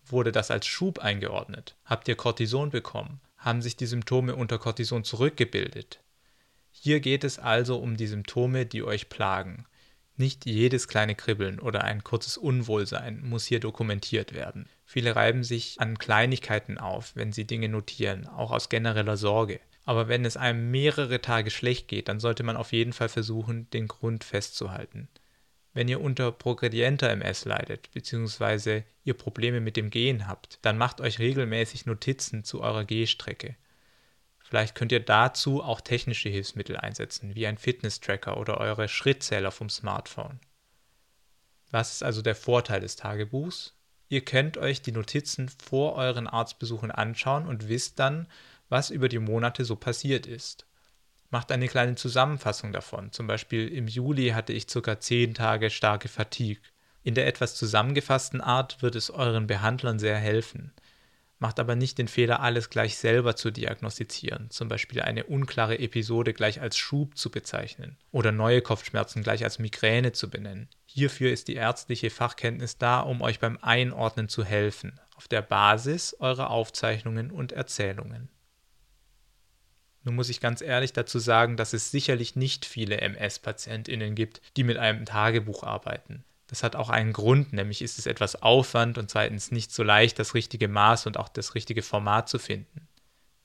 Wurde 0.06 0.32
das 0.32 0.52
als 0.52 0.68
Schub 0.68 1.00
eingeordnet? 1.00 1.76
Habt 1.86 2.08
ihr 2.08 2.16
Cortison 2.16 2.70
bekommen? 2.70 3.22
Haben 3.38 3.62
sich 3.62 3.76
die 3.76 3.86
Symptome 3.88 4.36
unter 4.36 4.60
Cortison 4.60 5.04
zurückgebildet? 5.04 6.00
Hier 6.72 7.00
geht 7.00 7.24
es 7.24 7.40
also 7.40 7.78
um 7.78 7.98
die 7.98 8.08
Symptome, 8.08 8.66
die 8.66 8.84
euch 8.84 9.10
plagen. 9.10 9.66
Nicht 10.16 10.46
jedes 10.46 10.88
kleine 10.88 11.16
Kribbeln 11.16 11.60
oder 11.60 11.84
ein 11.84 12.04
kurzes 12.04 12.38
Unwohlsein 12.38 13.24
muss 13.24 13.46
hier 13.46 13.60
dokumentiert 13.60 14.34
werden. 14.34 14.70
Viele 14.86 15.16
reiben 15.16 15.44
sich 15.44 15.80
an 15.80 15.98
Kleinigkeiten 15.98 16.78
auf, 16.78 17.16
wenn 17.16 17.32
sie 17.32 17.46
Dinge 17.46 17.68
notieren, 17.68 18.28
auch 18.28 18.52
aus 18.52 18.70
genereller 18.70 19.18
Sorge. 19.18 19.60
Aber 19.86 20.08
wenn 20.08 20.24
es 20.24 20.38
einem 20.38 20.70
mehrere 20.70 21.20
Tage 21.20 21.50
schlecht 21.50 21.88
geht, 21.88 22.08
dann 22.08 22.20
sollte 22.20 22.44
man 22.44 22.58
auf 22.58 22.72
jeden 22.72 22.94
Fall 22.94 23.10
versuchen, 23.10 23.70
den 23.72 23.88
Grund 23.88 24.24
festzuhalten. 24.24 25.10
Wenn 25.74 25.88
ihr 25.88 26.00
unter 26.00 26.32
progredienter 26.32 27.10
MS 27.10 27.46
leidet, 27.46 27.92
beziehungsweise 27.92 28.84
ihr 29.04 29.16
Probleme 29.16 29.60
mit 29.60 29.76
dem 29.76 29.90
Gehen 29.90 30.28
habt, 30.28 30.60
dann 30.62 30.78
macht 30.78 31.02
euch 31.02 31.18
regelmäßig 31.18 31.88
Notizen 31.88 32.44
zu 32.44 32.62
eurer 32.62 32.86
Gehstrecke. 32.86 33.56
Vielleicht 34.54 34.76
könnt 34.76 34.92
ihr 34.92 35.00
dazu 35.00 35.64
auch 35.64 35.82
technische 35.82 36.30
Hilfsmittel 36.30 36.78
einsetzen, 36.78 37.34
wie 37.34 37.48
ein 37.48 37.58
Fitness-Tracker 37.58 38.38
oder 38.38 38.60
eure 38.60 38.88
Schrittzähler 38.88 39.50
vom 39.50 39.68
Smartphone. 39.68 40.40
Was 41.72 41.94
ist 41.94 42.04
also 42.04 42.22
der 42.22 42.36
Vorteil 42.36 42.80
des 42.80 42.96
Tagebuchs? 42.96 43.74
Ihr 44.10 44.24
könnt 44.24 44.60
euch 44.60 44.84
die 44.84 44.92
Notizen 44.92 45.50
vor 45.50 45.96
euren 45.96 46.28
Arztbesuchen 46.28 46.92
anschauen 46.92 47.48
und 47.48 47.68
wisst 47.68 47.98
dann, 47.98 48.28
was 48.70 48.92
über 48.92 49.10
die 49.10 49.18
Monate 49.18 49.66
so 49.66 49.76
passiert 49.76 50.28
ist. 50.28 50.68
Macht 51.32 51.52
eine 51.52 51.68
kleine 51.68 51.96
Zusammenfassung 51.96 52.72
davon. 52.72 53.12
Zum 53.12 53.26
Beispiel 53.26 53.68
im 53.70 53.88
Juli 53.88 54.30
hatte 54.36 54.54
ich 54.54 54.68
ca. 54.68 55.00
10 55.00 55.34
Tage 55.34 55.72
starke 55.72 56.10
Fatigue. 56.10 56.62
In 57.02 57.16
der 57.16 57.26
etwas 57.26 57.56
zusammengefassten 57.56 58.40
Art 58.40 58.84
wird 58.84 58.94
es 58.94 59.10
euren 59.10 59.48
Behandlern 59.48 59.98
sehr 59.98 60.18
helfen 60.18 60.74
macht 61.44 61.60
aber 61.60 61.76
nicht 61.76 61.98
den 61.98 62.08
Fehler, 62.08 62.40
alles 62.40 62.70
gleich 62.70 62.98
selber 62.98 63.36
zu 63.36 63.52
diagnostizieren, 63.52 64.50
zum 64.50 64.70
Beispiel 64.70 65.02
eine 65.02 65.26
unklare 65.26 65.78
Episode 65.78 66.34
gleich 66.34 66.62
als 66.62 66.78
Schub 66.78 67.18
zu 67.18 67.30
bezeichnen 67.30 67.98
oder 68.12 68.32
neue 68.32 68.62
Kopfschmerzen 68.62 69.24
gleich 69.24 69.44
als 69.44 69.60
Migräne 69.60 70.14
zu 70.14 70.30
benennen. 70.30 70.70
Hierfür 70.86 71.34
ist 71.34 71.50
die 71.50 71.56
ärztliche 71.56 72.10
Fachkenntnis 72.10 72.78
da, 72.78 73.02
um 73.02 73.22
euch 73.22 73.42
beim 73.42 73.60
Einordnen 73.62 74.30
zu 74.30 74.46
helfen, 74.46 75.02
auf 75.18 75.28
der 75.28 75.42
Basis 75.42 76.16
eurer 76.18 76.50
Aufzeichnungen 76.50 77.30
und 77.30 77.52
Erzählungen. 77.52 78.30
Nun 80.04 80.16
muss 80.16 80.30
ich 80.30 80.40
ganz 80.40 80.62
ehrlich 80.62 80.94
dazu 80.94 81.20
sagen, 81.20 81.58
dass 81.58 81.74
es 81.74 81.92
sicherlich 81.92 82.38
nicht 82.38 82.64
viele 82.66 83.02
MS-PatientInnen 83.02 84.16
gibt, 84.16 84.42
die 84.56 84.64
mit 84.64 84.78
einem 84.78 85.04
Tagebuch 85.04 85.64
arbeiten. 85.64 86.24
Das 86.54 86.62
hat 86.62 86.76
auch 86.76 86.92
einen 86.92 87.14
Grund, 87.14 87.52
nämlich 87.52 87.82
ist 87.82 87.98
es 87.98 88.06
etwas 88.06 88.44
Aufwand 88.44 89.00
und 89.00 89.10
zweitens 89.10 89.50
nicht 89.50 89.72
so 89.72 89.82
leicht, 89.82 90.20
das 90.20 90.36
richtige 90.36 90.68
Maß 90.68 91.08
und 91.08 91.18
auch 91.18 91.28
das 91.28 91.56
richtige 91.56 91.82
Format 91.82 92.30
zu 92.30 92.38
finden. 92.38 92.88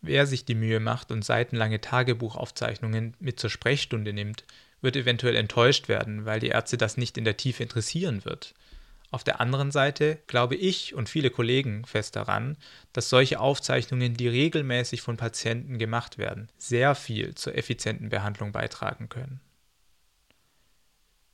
Wer 0.03 0.27
sich 0.27 0.45
die 0.45 0.55
Mühe 0.55 0.79
macht 0.79 1.11
und 1.11 1.25
seitenlange 1.25 1.81
Tagebuchaufzeichnungen 1.81 3.17
mit 3.19 3.41
zur 3.41 3.49
Sprechstunde 3.49 4.13
nimmt, 4.13 4.45
wird 4.83 4.95
eventuell 4.95 5.37
enttäuscht 5.37 5.89
werden, 5.89 6.27
weil 6.27 6.39
die 6.39 6.49
Ärzte 6.49 6.77
das 6.77 6.99
nicht 6.99 7.17
in 7.17 7.25
der 7.25 7.39
Tiefe 7.39 7.63
interessieren 7.63 8.27
wird. 8.27 8.53
Auf 9.11 9.25
der 9.25 9.41
anderen 9.41 9.71
Seite 9.71 10.19
glaube 10.27 10.57
ich 10.57 10.95
und 10.95 11.09
viele 11.09 11.31
Kollegen 11.31 11.87
fest 11.87 12.15
daran, 12.15 12.59
dass 12.93 13.09
solche 13.09 13.41
Aufzeichnungen, 13.41 14.19
die 14.19 14.29
regelmäßig 14.29 15.01
von 15.01 15.17
Patienten 15.17 15.79
gemacht 15.79 16.19
werden, 16.19 16.51
sehr 16.59 16.95
viel 16.95 17.35
zur 17.37 17.55
effizienten 17.57 18.11
Behandlung 18.11 18.53
beitragen 18.53 19.09
können. 19.09 19.41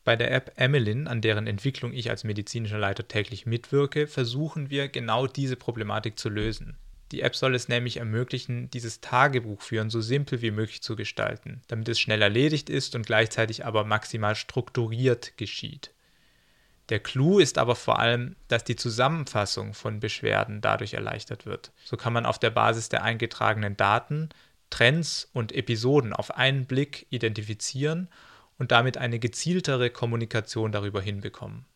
Bei 0.05 0.17
der 0.17 0.31
App 0.33 0.53
Emelin, 0.57 1.09
an 1.09 1.23
deren 1.23 1.47
Entwicklung 1.47 1.95
ich 1.95 2.11
als 2.11 2.25
medizinischer 2.25 2.79
Leiter 2.79 3.09
täglich 3.09 3.47
mitwirke, 3.47 4.07
versuchen 4.07 4.69
wir 4.69 4.89
genau 4.89 5.27
diese 5.27 5.57
Problematik 5.57 6.19
zu 6.19 6.29
lösen. 6.29 6.77
Die 7.11 7.23
App 7.23 7.35
soll 7.37 7.55
es 7.55 7.69
nämlich 7.69 7.99
ermöglichen, 7.99 8.71
dieses 8.71 9.01
Tagebuchführen 9.01 9.89
so 9.89 10.01
simpel 10.01 10.43
wie 10.43 10.51
möglich 10.51 10.83
zu 10.83 10.95
gestalten, 10.97 11.63
damit 11.69 11.89
es 11.89 12.01
schnell 12.01 12.21
erledigt 12.21 12.69
ist 12.69 12.95
und 12.95 13.07
gleichzeitig 13.07 13.65
aber 13.65 13.85
maximal 13.85 14.35
strukturiert 14.35 15.37
geschieht. 15.39 15.91
Der 16.91 17.01
Clou 17.01 17.39
ist 17.39 17.57
aber 17.57 17.77
vor 17.77 17.99
allem, 17.99 18.37
dass 18.49 18.65
die 18.65 18.77
Zusammenfassung 18.77 19.73
von 19.73 20.01
Beschwerden 20.01 20.61
dadurch 20.61 20.93
erleichtert 20.93 21.47
wird. 21.47 21.73
So 21.83 21.97
kann 21.97 22.13
man 22.13 22.27
auf 22.27 22.39
der 22.39 22.51
Basis 22.51 22.91
der 22.91 23.05
eingetragenen 23.05 23.77
Daten 23.77 24.29
Trends 24.69 25.31
und 25.33 25.53
Episoden 25.53 26.13
auf 26.13 26.37
einen 26.37 26.67
Blick 26.67 27.07
identifizieren 27.09 28.09
und 28.59 28.73
damit 28.73 28.99
eine 28.99 29.19
gezieltere 29.19 29.91
Kommunikation 29.91 30.73
darüber 30.73 31.01
hinbekommen. 31.01 31.67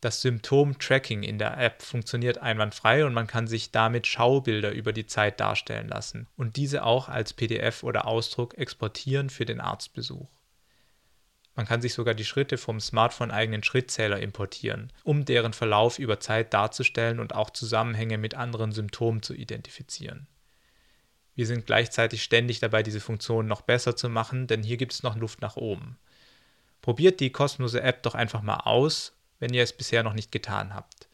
Das 0.00 0.20
Symptom-Tracking 0.20 1.22
in 1.22 1.38
der 1.38 1.56
App 1.58 1.82
funktioniert 1.82 2.38
einwandfrei 2.38 3.06
und 3.06 3.14
man 3.14 3.26
kann 3.26 3.46
sich 3.46 3.72
damit 3.72 4.06
Schaubilder 4.06 4.70
über 4.70 4.92
die 4.92 5.06
Zeit 5.06 5.40
darstellen 5.40 5.88
lassen 5.88 6.28
und 6.36 6.56
diese 6.56 6.84
auch 6.84 7.08
als 7.08 7.32
PDF 7.32 7.82
oder 7.82 8.06
Ausdruck 8.06 8.56
exportieren 8.58 9.30
für 9.30 9.46
den 9.46 9.60
Arztbesuch. 9.60 10.28
Man 11.56 11.64
kann 11.64 11.80
sich 11.80 11.94
sogar 11.94 12.12
die 12.12 12.26
Schritte 12.26 12.58
vom 12.58 12.80
Smartphone 12.80 13.30
eigenen 13.30 13.62
Schrittzähler 13.62 14.20
importieren, 14.20 14.92
um 15.04 15.24
deren 15.24 15.54
Verlauf 15.54 15.98
über 15.98 16.20
Zeit 16.20 16.52
darzustellen 16.52 17.18
und 17.18 17.34
auch 17.34 17.48
Zusammenhänge 17.48 18.18
mit 18.18 18.34
anderen 18.34 18.72
Symptomen 18.72 19.22
zu 19.22 19.32
identifizieren. 19.32 20.26
Wir 21.34 21.46
sind 21.46 21.64
gleichzeitig 21.64 22.22
ständig 22.22 22.60
dabei, 22.60 22.82
diese 22.82 23.00
Funktion 23.00 23.46
noch 23.46 23.62
besser 23.62 23.96
zu 23.96 24.10
machen, 24.10 24.46
denn 24.46 24.62
hier 24.62 24.76
gibt 24.76 24.92
es 24.92 25.02
noch 25.02 25.16
Luft 25.16 25.40
nach 25.40 25.56
oben. 25.56 25.98
Probiert 26.86 27.18
die 27.18 27.30
kostenlose 27.30 27.82
App 27.82 28.04
doch 28.04 28.14
einfach 28.14 28.42
mal 28.42 28.58
aus, 28.58 29.18
wenn 29.40 29.52
ihr 29.52 29.64
es 29.64 29.72
bisher 29.72 30.04
noch 30.04 30.12
nicht 30.12 30.30
getan 30.30 30.72
habt. 30.72 31.08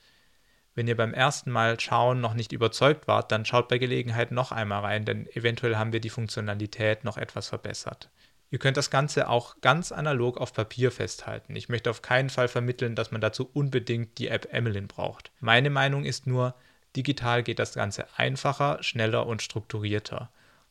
Wenn 0.75 0.87
ihr 0.87 0.99
beim 0.99 1.15
ersten 1.15 1.51
Mal 1.51 1.81
schauen 1.81 2.21
noch 2.21 2.35
nicht 2.35 2.53
überzeugt 2.53 3.09
wart, 3.09 3.33
dann 3.33 3.47
schaut 3.47 3.69
bei 3.69 3.79
Gelegenheit 3.79 4.33
noch 4.33 4.53
einmal 4.53 4.83
rein, 4.83 5.07
denn 5.07 5.27
eventuell 5.29 5.77
haben 5.77 5.95
wir 5.95 6.01
die 6.01 6.11
Funktionalität 6.11 7.05
noch 7.05 7.17
etwas 7.17 7.49
verbessert. 7.49 8.11
Ihr 8.51 8.59
könnt 8.59 8.77
das 8.77 8.91
Ganze 8.91 9.31
auch 9.31 9.63
ganz 9.63 9.93
analog 9.93 10.37
auf 10.37 10.53
Papier 10.53 10.91
festhalten. 10.91 11.57
Ich 11.57 11.71
möchte 11.71 11.89
auf 11.89 12.03
keinen 12.03 12.29
Fall 12.29 12.49
vermitteln, 12.49 12.95
dass 12.95 13.11
man 13.11 13.23
dazu 13.23 13.49
unbedingt 13.55 14.19
die 14.19 14.29
App 14.29 14.53
Emmeline 14.53 14.89
braucht. 14.89 15.33
Meine 15.41 15.71
Meinung 15.71 16.05
ist 16.05 16.27
nur, 16.27 16.55
digital 16.97 17.43
geht 17.43 17.59
das 17.59 17.73
Ganze 17.73 18.09
einfacher, 18.19 18.83
schneller 18.83 19.27
und 19.27 19.41
strukturierter. 19.41 20.31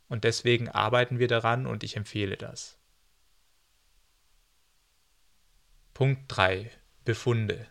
Und 0.10 0.25
deswegen 0.25 0.70
arbeiten 0.70 1.17
wir 1.17 1.27
daran 1.27 1.65
und 1.65 1.84
ich 1.84 1.98
empfehle 1.98 2.38
das. 2.38 2.77
Punkt 6.01 6.24
3. 6.29 6.67
Befunde. 7.05 7.67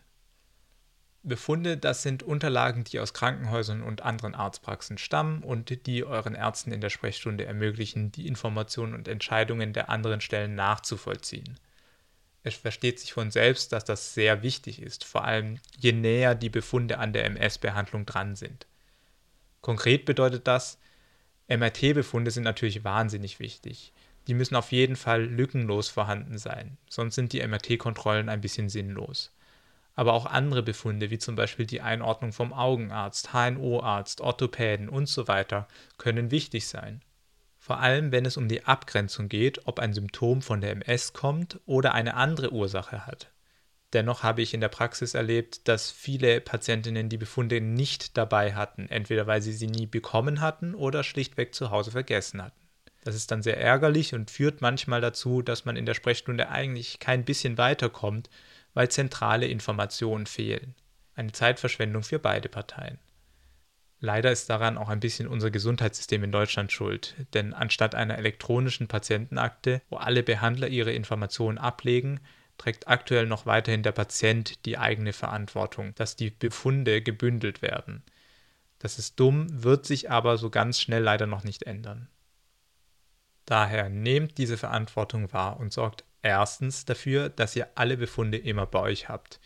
Befunde, 1.24 1.76
das 1.76 2.04
sind 2.04 2.22
Unterlagen, 2.22 2.84
die 2.84 3.00
aus 3.00 3.12
Krankenhäusern 3.12 3.82
und 3.82 4.02
anderen 4.02 4.36
Arztpraxen 4.36 4.98
stammen 4.98 5.42
und 5.42 5.84
die 5.86 6.04
euren 6.04 6.36
Ärzten 6.36 6.70
in 6.70 6.80
der 6.80 6.90
Sprechstunde 6.90 7.44
ermöglichen, 7.44 8.12
die 8.12 8.28
Informationen 8.28 8.94
und 8.94 9.08
Entscheidungen 9.08 9.72
der 9.72 9.90
anderen 9.90 10.20
Stellen 10.20 10.54
nachzuvollziehen. 10.54 11.58
Es 12.44 12.54
versteht 12.54 13.00
sich 13.00 13.12
von 13.12 13.32
selbst, 13.32 13.72
dass 13.72 13.84
das 13.84 14.14
sehr 14.14 14.44
wichtig 14.44 14.80
ist, 14.80 15.02
vor 15.02 15.24
allem 15.24 15.58
je 15.80 15.90
näher 15.90 16.36
die 16.36 16.50
Befunde 16.50 16.98
an 16.98 17.12
der 17.12 17.24
MS-Behandlung 17.24 18.06
dran 18.06 18.36
sind. 18.36 18.68
Konkret 19.60 20.04
bedeutet 20.04 20.46
das, 20.46 20.78
MRT-Befunde 21.48 22.30
sind 22.30 22.44
natürlich 22.44 22.84
wahnsinnig 22.84 23.40
wichtig 23.40 23.92
die 24.26 24.34
müssen 24.34 24.56
auf 24.56 24.72
jeden 24.72 24.96
Fall 24.96 25.24
lückenlos 25.24 25.88
vorhanden 25.88 26.38
sein, 26.38 26.76
sonst 26.88 27.14
sind 27.14 27.32
die 27.32 27.46
MRT-Kontrollen 27.46 28.28
ein 28.28 28.40
bisschen 28.40 28.68
sinnlos. 28.68 29.32
Aber 29.94 30.12
auch 30.12 30.26
andere 30.26 30.62
Befunde, 30.62 31.10
wie 31.10 31.18
zum 31.18 31.34
Beispiel 31.34 31.66
die 31.66 31.80
Einordnung 31.80 32.32
vom 32.32 32.52
Augenarzt, 32.52 33.32
HNO-Arzt, 33.32 34.20
Orthopäden 34.20 34.88
und 34.88 35.08
so 35.08 35.28
weiter, 35.28 35.66
können 35.98 36.30
wichtig 36.30 36.68
sein. 36.68 37.02
Vor 37.58 37.80
allem, 37.80 38.10
wenn 38.10 38.24
es 38.24 38.36
um 38.36 38.48
die 38.48 38.64
Abgrenzung 38.64 39.28
geht, 39.28 39.66
ob 39.66 39.78
ein 39.78 39.92
Symptom 39.92 40.40
von 40.40 40.60
der 40.60 40.70
MS 40.72 41.12
kommt 41.12 41.60
oder 41.66 41.92
eine 41.92 42.14
andere 42.14 42.52
Ursache 42.52 43.06
hat. 43.06 43.30
Dennoch 43.92 44.22
habe 44.22 44.40
ich 44.40 44.54
in 44.54 44.60
der 44.60 44.68
Praxis 44.68 45.14
erlebt, 45.14 45.66
dass 45.68 45.90
viele 45.90 46.40
Patientinnen 46.40 47.08
die 47.08 47.18
Befunde 47.18 47.60
nicht 47.60 48.16
dabei 48.16 48.54
hatten, 48.54 48.88
entweder 48.88 49.26
weil 49.26 49.42
sie 49.42 49.52
sie 49.52 49.66
nie 49.66 49.86
bekommen 49.86 50.40
hatten 50.40 50.74
oder 50.74 51.02
schlichtweg 51.02 51.54
zu 51.54 51.70
Hause 51.70 51.90
vergessen 51.90 52.42
hatten. 52.42 52.69
Das 53.02 53.14
ist 53.14 53.30
dann 53.30 53.42
sehr 53.42 53.58
ärgerlich 53.58 54.14
und 54.14 54.30
führt 54.30 54.60
manchmal 54.60 55.00
dazu, 55.00 55.42
dass 55.42 55.64
man 55.64 55.76
in 55.76 55.86
der 55.86 55.94
Sprechstunde 55.94 56.50
eigentlich 56.50 56.98
kein 56.98 57.24
bisschen 57.24 57.56
weiterkommt, 57.56 58.28
weil 58.74 58.90
zentrale 58.90 59.46
Informationen 59.46 60.26
fehlen. 60.26 60.74
Eine 61.14 61.32
Zeitverschwendung 61.32 62.02
für 62.02 62.18
beide 62.18 62.48
Parteien. 62.48 62.98
Leider 64.02 64.32
ist 64.32 64.48
daran 64.48 64.78
auch 64.78 64.88
ein 64.88 65.00
bisschen 65.00 65.28
unser 65.28 65.50
Gesundheitssystem 65.50 66.24
in 66.24 66.32
Deutschland 66.32 66.72
schuld, 66.72 67.14
denn 67.34 67.52
anstatt 67.52 67.94
einer 67.94 68.16
elektronischen 68.16 68.88
Patientenakte, 68.88 69.82
wo 69.90 69.96
alle 69.96 70.22
Behandler 70.22 70.68
ihre 70.68 70.92
Informationen 70.92 71.58
ablegen, 71.58 72.20
trägt 72.56 72.88
aktuell 72.88 73.26
noch 73.26 73.44
weiterhin 73.44 73.82
der 73.82 73.92
Patient 73.92 74.64
die 74.64 74.78
eigene 74.78 75.12
Verantwortung, 75.12 75.94
dass 75.96 76.16
die 76.16 76.30
Befunde 76.30 77.02
gebündelt 77.02 77.60
werden. 77.60 78.02
Das 78.78 78.98
ist 78.98 79.20
dumm, 79.20 79.46
wird 79.50 79.84
sich 79.84 80.10
aber 80.10 80.38
so 80.38 80.48
ganz 80.48 80.80
schnell 80.80 81.02
leider 81.02 81.26
noch 81.26 81.44
nicht 81.44 81.64
ändern. 81.64 82.08
Daher 83.46 83.88
nehmt 83.88 84.38
diese 84.38 84.56
Verantwortung 84.56 85.32
wahr 85.32 85.58
und 85.58 85.72
sorgt 85.72 86.04
erstens 86.22 86.84
dafür, 86.84 87.28
dass 87.28 87.56
ihr 87.56 87.68
alle 87.74 87.96
Befunde 87.96 88.38
immer 88.38 88.66
bei 88.66 88.80
euch 88.80 89.08
habt. 89.08 89.40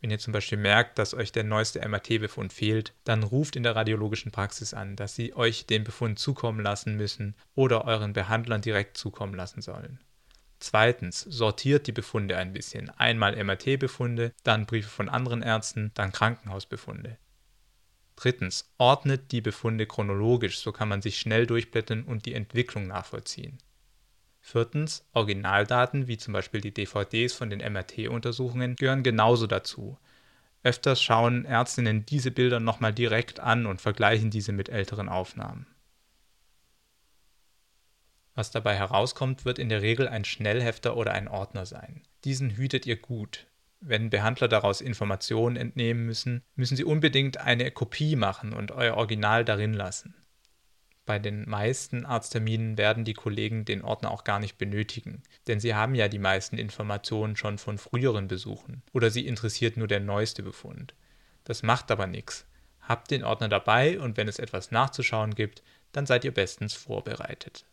Wenn 0.00 0.10
ihr 0.10 0.18
zum 0.18 0.32
Beispiel 0.32 0.56
merkt, 0.56 0.98
dass 0.98 1.12
euch 1.12 1.30
der 1.30 1.44
neueste 1.44 1.86
MRT-Befund 1.86 2.52
fehlt, 2.52 2.94
dann 3.04 3.22
ruft 3.22 3.56
in 3.56 3.62
der 3.62 3.76
radiologischen 3.76 4.32
Praxis 4.32 4.72
an, 4.72 4.96
dass 4.96 5.14
sie 5.14 5.34
euch 5.34 5.66
den 5.66 5.84
Befund 5.84 6.18
zukommen 6.18 6.60
lassen 6.60 6.96
müssen 6.96 7.34
oder 7.54 7.84
euren 7.84 8.14
Behandlern 8.14 8.62
direkt 8.62 8.96
zukommen 8.96 9.34
lassen 9.34 9.60
sollen. 9.60 10.00
Zweitens, 10.58 11.20
sortiert 11.20 11.86
die 11.86 11.92
Befunde 11.92 12.36
ein 12.36 12.52
bisschen. 12.52 12.90
Einmal 12.90 13.42
MRT-Befunde, 13.42 14.32
dann 14.42 14.66
Briefe 14.66 14.88
von 14.88 15.08
anderen 15.08 15.42
Ärzten, 15.42 15.90
dann 15.94 16.12
Krankenhausbefunde. 16.12 17.18
Drittens, 18.20 18.70
ordnet 18.76 19.32
die 19.32 19.40
Befunde 19.40 19.86
chronologisch, 19.86 20.58
so 20.58 20.72
kann 20.72 20.90
man 20.90 21.00
sich 21.00 21.18
schnell 21.18 21.46
durchblättern 21.46 22.04
und 22.04 22.26
die 22.26 22.34
Entwicklung 22.34 22.86
nachvollziehen. 22.86 23.56
Viertens, 24.42 25.08
Originaldaten 25.14 26.06
wie 26.06 26.18
zum 26.18 26.34
Beispiel 26.34 26.60
die 26.60 26.74
DVDs 26.74 27.32
von 27.32 27.48
den 27.48 27.60
MRT-Untersuchungen 27.60 28.76
gehören 28.76 29.02
genauso 29.02 29.46
dazu. 29.46 29.98
Öfters 30.62 31.02
schauen 31.02 31.46
Ärztinnen 31.46 32.04
diese 32.04 32.30
Bilder 32.30 32.60
nochmal 32.60 32.92
direkt 32.92 33.40
an 33.40 33.64
und 33.64 33.80
vergleichen 33.80 34.30
diese 34.30 34.52
mit 34.52 34.68
älteren 34.68 35.08
Aufnahmen. 35.08 35.66
Was 38.34 38.50
dabei 38.50 38.76
herauskommt, 38.76 39.46
wird 39.46 39.58
in 39.58 39.70
der 39.70 39.80
Regel 39.80 40.06
ein 40.06 40.26
Schnellhefter 40.26 40.94
oder 40.94 41.12
ein 41.12 41.26
Ordner 41.26 41.64
sein. 41.64 42.02
Diesen 42.24 42.50
hütet 42.50 42.84
ihr 42.84 42.96
gut. 42.96 43.46
Wenn 43.80 44.10
Behandler 44.10 44.48
daraus 44.48 44.82
Informationen 44.82 45.56
entnehmen 45.56 46.04
müssen, 46.04 46.42
müssen 46.54 46.76
sie 46.76 46.84
unbedingt 46.84 47.38
eine 47.38 47.70
Kopie 47.70 48.14
machen 48.14 48.52
und 48.52 48.72
euer 48.72 48.96
Original 48.96 49.44
darin 49.44 49.72
lassen. 49.72 50.14
Bei 51.06 51.18
den 51.18 51.48
meisten 51.48 52.04
Arztterminen 52.04 52.76
werden 52.76 53.04
die 53.04 53.14
Kollegen 53.14 53.64
den 53.64 53.82
Ordner 53.82 54.10
auch 54.10 54.22
gar 54.22 54.38
nicht 54.38 54.58
benötigen, 54.58 55.22
denn 55.46 55.58
sie 55.58 55.74
haben 55.74 55.94
ja 55.94 56.08
die 56.08 56.18
meisten 56.18 56.58
Informationen 56.58 57.36
schon 57.36 57.56
von 57.58 57.78
früheren 57.78 58.28
Besuchen 58.28 58.82
oder 58.92 59.10
sie 59.10 59.26
interessiert 59.26 59.78
nur 59.78 59.88
der 59.88 60.00
neueste 60.00 60.42
Befund. 60.42 60.94
Das 61.44 61.62
macht 61.62 61.90
aber 61.90 62.06
nichts. 62.06 62.46
Habt 62.80 63.10
den 63.10 63.24
Ordner 63.24 63.48
dabei 63.48 63.98
und 63.98 64.18
wenn 64.18 64.28
es 64.28 64.38
etwas 64.38 64.70
nachzuschauen 64.70 65.34
gibt, 65.34 65.62
dann 65.92 66.06
seid 66.06 66.24
ihr 66.24 66.34
bestens 66.34 66.74
vorbereitet. 66.74 67.64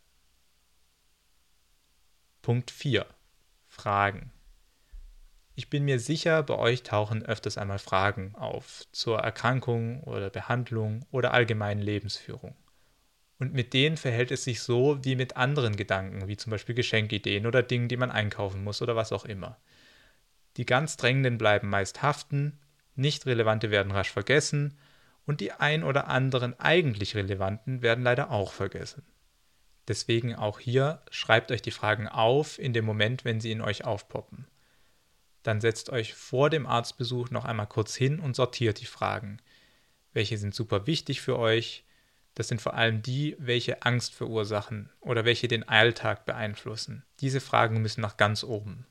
Punkt 2.41 2.71
4. 2.71 3.05
Fragen. 3.67 4.31
Ich 5.57 5.71
bin 5.71 5.85
mir 5.85 5.99
sicher, 5.99 6.43
bei 6.43 6.55
euch 6.55 6.83
tauchen 6.83 7.25
öfters 7.25 7.57
einmal 7.57 7.79
Fragen 7.79 8.35
auf 8.35 8.83
zur 8.91 9.21
Erkrankung 9.21 10.03
oder 10.03 10.29
Behandlung 10.29 11.03
oder 11.09 11.33
allgemeinen 11.33 11.81
Lebensführung. 11.81 12.55
Und 13.39 13.53
mit 13.53 13.73
denen 13.73 13.97
verhält 13.97 14.29
es 14.29 14.43
sich 14.43 14.61
so 14.61 15.03
wie 15.03 15.15
mit 15.15 15.35
anderen 15.35 15.75
Gedanken, 15.75 16.27
wie 16.27 16.37
zum 16.37 16.51
Beispiel 16.51 16.75
Geschenkideen 16.75 17.47
oder 17.47 17.63
Dingen, 17.63 17.87
die 17.87 17.97
man 17.97 18.11
einkaufen 18.11 18.63
muss 18.63 18.83
oder 18.83 18.95
was 18.95 19.11
auch 19.11 19.25
immer. 19.25 19.57
Die 20.57 20.65
ganz 20.67 20.95
drängenden 20.95 21.39
bleiben 21.39 21.69
meist 21.71 22.03
haften, 22.03 22.59
nicht 22.93 23.25
relevante 23.25 23.71
werden 23.71 23.91
rasch 23.91 24.11
vergessen 24.11 24.77
und 25.25 25.41
die 25.41 25.53
ein 25.53 25.83
oder 25.83 26.07
anderen 26.07 26.59
eigentlich 26.59 27.15
relevanten 27.15 27.81
werden 27.81 28.03
leider 28.03 28.29
auch 28.29 28.53
vergessen. 28.53 29.07
Deswegen 29.87 30.35
auch 30.35 30.59
hier 30.59 31.01
schreibt 31.09 31.51
euch 31.51 31.63
die 31.63 31.71
Fragen 31.71 32.07
auf 32.07 32.59
in 32.59 32.73
dem 32.73 32.85
Moment, 32.85 33.25
wenn 33.25 33.41
sie 33.41 33.51
in 33.51 33.61
euch 33.61 33.85
aufpoppen. 33.85 34.45
Dann 35.47 35.61
setzt 35.61 35.91
euch 35.91 36.13
vor 36.13 36.49
dem 36.49 36.67
Arztbesuch 36.67 37.29
noch 37.29 37.45
einmal 37.45 37.67
kurz 37.67 37.95
hin 37.95 38.19
und 38.19 38.35
sortiert 38.35 38.81
die 38.81 38.85
Fragen. 38.85 39.37
Welche 40.11 40.37
sind 40.37 40.53
super 40.53 40.87
wichtig 40.87 41.21
für 41.21 41.39
euch? 41.39 41.85
Das 42.33 42.49
sind 42.49 42.61
vor 42.61 42.73
allem 42.73 43.01
die, 43.01 43.37
welche 43.39 43.83
Angst 43.83 44.13
verursachen 44.13 44.89
oder 44.99 45.23
welche 45.23 45.47
den 45.47 45.63
Alltag 45.65 46.25
beeinflussen. 46.25 47.05
Diese 47.21 47.39
Fragen 47.39 47.81
müssen 47.81 48.01
nach 48.01 48.17
ganz 48.17 48.43
oben. 48.43 48.87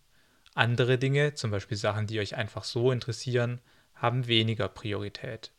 Andere 0.54 0.96
Dinge, 0.96 1.34
zum 1.34 1.50
Beispiel 1.50 1.76
Sachen, 1.76 2.06
die 2.06 2.20
euch 2.20 2.36
einfach 2.36 2.64
so 2.64 2.90
interessieren, 2.90 3.60
haben 3.92 4.26
weniger 4.26 4.70
Priorität. 4.70 5.52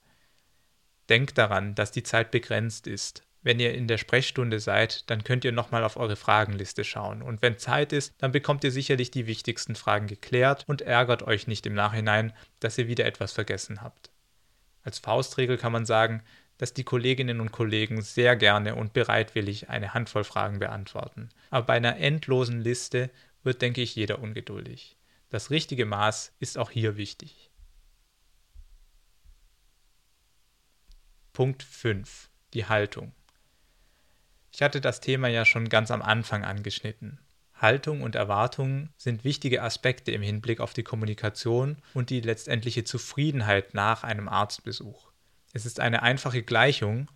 Denkt 1.09 1.37
daran, 1.37 1.75
dass 1.75 1.91
die 1.91 2.01
Zeit 2.01 2.31
begrenzt 2.31 2.87
ist. 2.87 3.21
Wenn 3.47 3.61
ihr 3.61 3.73
in 3.73 3.87
der 3.87 3.97
Sprechstunde 3.97 4.59
seid, 4.59 5.09
dann 5.09 5.23
könnt 5.23 5.45
ihr 5.45 5.53
nochmal 5.53 5.85
auf 5.85 5.95
eure 5.95 6.17
Fragenliste 6.17 6.83
schauen. 6.83 7.21
Und 7.21 7.41
wenn 7.41 7.57
Zeit 7.57 7.93
ist, 7.93 8.13
dann 8.17 8.33
bekommt 8.33 8.65
ihr 8.65 8.71
sicherlich 8.71 9.09
die 9.09 9.25
wichtigsten 9.25 9.75
Fragen 9.75 10.07
geklärt 10.07 10.65
und 10.67 10.81
ärgert 10.81 11.23
euch 11.23 11.47
nicht 11.47 11.65
im 11.65 11.73
Nachhinein, 11.73 12.33
dass 12.59 12.77
ihr 12.77 12.89
wieder 12.89 13.05
etwas 13.05 13.31
vergessen 13.31 13.81
habt. 13.81 14.11
Als 14.83 14.99
Faustregel 14.99 15.57
kann 15.57 15.71
man 15.71 15.85
sagen, 15.85 16.23
dass 16.57 16.73
die 16.73 16.83
Kolleginnen 16.83 17.39
und 17.39 17.53
Kollegen 17.53 18.01
sehr 18.01 18.35
gerne 18.35 18.75
und 18.75 18.91
bereitwillig 18.91 19.69
eine 19.69 19.93
Handvoll 19.93 20.25
Fragen 20.25 20.59
beantworten. 20.59 21.29
Aber 21.49 21.67
bei 21.67 21.75
einer 21.75 21.95
endlosen 21.95 22.59
Liste 22.59 23.09
wird, 23.43 23.61
denke 23.61 23.79
ich, 23.79 23.95
jeder 23.95 24.19
ungeduldig. 24.19 24.97
Das 25.29 25.51
richtige 25.51 25.85
Maß 25.85 26.33
ist 26.41 26.57
auch 26.57 26.69
hier 26.69 26.97
wichtig. 26.97 27.49
Punkt 31.31 31.63
5. 31.63 32.29
Die 32.53 32.65
Haltung. 32.65 33.13
Ich 34.57 34.63
hatte 34.63 34.81
das 34.81 35.01
Thema 35.01 35.27
ja 35.27 35.45
schon 35.45 35.69
ganz 35.69 35.91
am 35.91 36.01
Anfang 36.01 36.43
angeschnitten. 36.43 37.19
Haltung 37.53 38.01
und 38.01 38.15
Erwartungen 38.15 38.89
sind 38.97 39.23
wichtige 39.23 39.61
Aspekte 39.61 40.11
im 40.11 40.23
Hinblick 40.23 40.61
auf 40.61 40.73
die 40.73 40.81
Kommunikation 40.81 41.77
und 41.93 42.09
die 42.09 42.21
letztendliche 42.21 42.83
Zufriedenheit 42.83 43.75
nach 43.75 44.03
einem 44.03 44.27
Arztbesuch. 44.27 45.11
Es 45.53 45.67
ist 45.67 45.79
eine 45.79 46.01
einfache 46.01 46.41
Gleichung, 46.41 47.07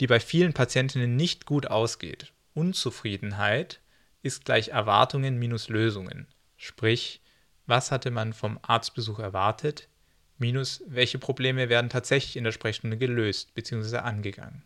die 0.00 0.06
bei 0.06 0.20
vielen 0.20 0.52
Patientinnen 0.52 1.16
nicht 1.16 1.46
gut 1.46 1.68
ausgeht. 1.68 2.34
Unzufriedenheit 2.52 3.80
ist 4.20 4.44
gleich 4.44 4.68
Erwartungen 4.68 5.38
minus 5.38 5.70
Lösungen. 5.70 6.28
Sprich, 6.58 7.22
was 7.64 7.92
hatte 7.92 8.10
man 8.10 8.34
vom 8.34 8.58
Arztbesuch 8.60 9.20
erwartet, 9.20 9.88
minus 10.36 10.84
welche 10.86 11.18
Probleme 11.18 11.70
werden 11.70 11.88
tatsächlich 11.88 12.36
in 12.36 12.44
der 12.44 12.52
Sprechstunde 12.52 12.98
gelöst 12.98 13.54
bzw. 13.54 13.96
angegangen. 13.96 14.64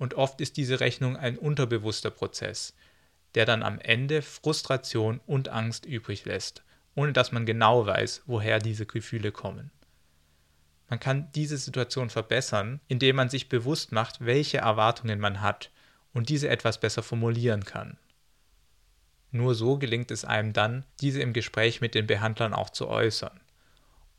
Und 0.00 0.14
oft 0.14 0.40
ist 0.40 0.56
diese 0.56 0.80
Rechnung 0.80 1.18
ein 1.18 1.36
unterbewusster 1.36 2.10
Prozess, 2.10 2.74
der 3.34 3.44
dann 3.44 3.62
am 3.62 3.78
Ende 3.78 4.22
Frustration 4.22 5.20
und 5.26 5.50
Angst 5.50 5.84
übrig 5.84 6.24
lässt, 6.24 6.64
ohne 6.94 7.12
dass 7.12 7.32
man 7.32 7.44
genau 7.44 7.84
weiß, 7.84 8.22
woher 8.24 8.60
diese 8.60 8.86
Gefühle 8.86 9.30
kommen. 9.30 9.70
Man 10.88 11.00
kann 11.00 11.30
diese 11.34 11.58
Situation 11.58 12.08
verbessern, 12.08 12.80
indem 12.88 13.16
man 13.16 13.28
sich 13.28 13.50
bewusst 13.50 13.92
macht, 13.92 14.24
welche 14.24 14.56
Erwartungen 14.56 15.20
man 15.20 15.42
hat 15.42 15.70
und 16.14 16.30
diese 16.30 16.48
etwas 16.48 16.80
besser 16.80 17.02
formulieren 17.02 17.66
kann. 17.66 17.98
Nur 19.32 19.54
so 19.54 19.76
gelingt 19.76 20.10
es 20.10 20.24
einem 20.24 20.54
dann, 20.54 20.86
diese 21.02 21.20
im 21.20 21.34
Gespräch 21.34 21.82
mit 21.82 21.94
den 21.94 22.06
Behandlern 22.06 22.54
auch 22.54 22.70
zu 22.70 22.88
äußern. 22.88 23.38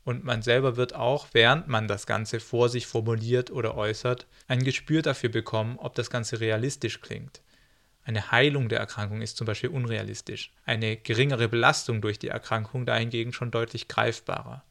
Und 0.04 0.24
man 0.24 0.42
selber 0.42 0.76
wird 0.76 0.94
auch, 0.94 1.28
während 1.32 1.68
man 1.68 1.86
das 1.86 2.06
Ganze 2.06 2.40
vor 2.40 2.68
sich 2.68 2.86
formuliert 2.86 3.50
oder 3.50 3.76
äußert, 3.76 4.26
ein 4.48 4.64
Gespür 4.64 5.02
dafür 5.02 5.30
bekommen, 5.30 5.78
ob 5.78 5.94
das 5.94 6.10
Ganze 6.10 6.40
realistisch 6.40 7.00
klingt. 7.00 7.40
Eine 8.04 8.32
Heilung 8.32 8.68
der 8.68 8.80
Erkrankung 8.80 9.22
ist 9.22 9.36
zum 9.36 9.46
Beispiel 9.46 9.70
unrealistisch, 9.70 10.52
eine 10.64 10.96
geringere 10.96 11.48
Belastung 11.48 12.00
durch 12.00 12.18
die 12.18 12.28
Erkrankung 12.28 12.84
dahingegen 12.84 13.32
schon 13.32 13.52
deutlich 13.52 13.86
greifbarer. 13.86 14.64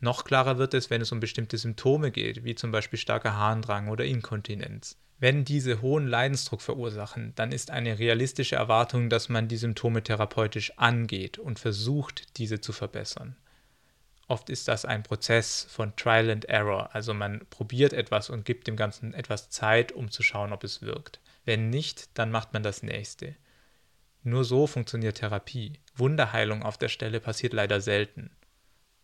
Noch 0.00 0.24
klarer 0.24 0.58
wird 0.58 0.74
es, 0.74 0.90
wenn 0.90 1.00
es 1.00 1.10
um 1.10 1.18
bestimmte 1.18 1.58
Symptome 1.58 2.12
geht, 2.12 2.44
wie 2.44 2.54
zum 2.54 2.70
Beispiel 2.70 2.98
starker 2.98 3.34
Harndrang 3.34 3.88
oder 3.88 4.04
Inkontinenz. 4.04 4.96
Wenn 5.18 5.44
diese 5.44 5.82
hohen 5.82 6.06
Leidensdruck 6.06 6.62
verursachen, 6.62 7.32
dann 7.34 7.50
ist 7.50 7.72
eine 7.72 7.98
realistische 7.98 8.54
Erwartung, 8.54 9.10
dass 9.10 9.28
man 9.28 9.48
die 9.48 9.56
Symptome 9.56 10.04
therapeutisch 10.04 10.78
angeht 10.78 11.38
und 11.38 11.58
versucht, 11.58 12.38
diese 12.38 12.60
zu 12.60 12.72
verbessern. 12.72 13.34
Oft 14.28 14.50
ist 14.50 14.68
das 14.68 14.84
ein 14.84 15.02
Prozess 15.02 15.66
von 15.70 15.96
Trial 15.96 16.30
and 16.30 16.44
Error, 16.44 16.94
also 16.94 17.14
man 17.14 17.46
probiert 17.50 17.92
etwas 17.92 18.30
und 18.30 18.44
gibt 18.44 18.66
dem 18.66 18.76
Ganzen 18.76 19.14
etwas 19.14 19.50
Zeit, 19.50 19.90
um 19.92 20.10
zu 20.10 20.22
schauen, 20.22 20.52
ob 20.52 20.64
es 20.64 20.82
wirkt. 20.82 21.20
Wenn 21.44 21.70
nicht, 21.70 22.16
dann 22.18 22.30
macht 22.30 22.52
man 22.52 22.62
das 22.62 22.82
nächste. 22.82 23.34
Nur 24.22 24.44
so 24.44 24.66
funktioniert 24.66 25.18
Therapie. 25.18 25.80
Wunderheilung 25.96 26.62
auf 26.62 26.76
der 26.76 26.88
Stelle 26.88 27.20
passiert 27.20 27.54
leider 27.54 27.80
selten 27.80 28.30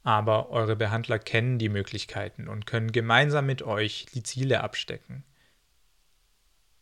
aber 0.04 0.50
eure 0.50 0.76
Behandler 0.76 1.18
kennen 1.18 1.58
die 1.58 1.70
Möglichkeiten 1.70 2.46
und 2.46 2.66
können 2.66 2.92
gemeinsam 2.92 3.46
mit 3.46 3.62
euch 3.62 4.06
die 4.14 4.22
Ziele 4.22 4.62
abstecken. 4.62 5.24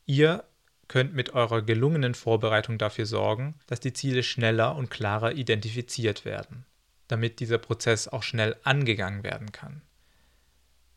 Ihr 0.07 0.45
könnt 0.89 1.15
mit 1.15 1.33
eurer 1.33 1.63
gelungenen 1.63 2.15
Vorbereitung 2.15 2.79
dafür 2.79 3.07
sorgen, 3.07 3.55
dass 3.69 3.79
die 3.79 3.93
Ziele 3.93 4.25
schneller 4.25 4.75
und 4.75 4.91
klarer 4.91 5.33
identifiziert 5.33 6.25
werden, 6.25 6.67
damit 7.13 7.41
dieser 7.41 7.59
Prozess 7.59 8.09
auch 8.09 8.23
schnell 8.23 8.57
angegangen 8.65 9.23
werden 9.23 9.53
kann. 9.53 9.83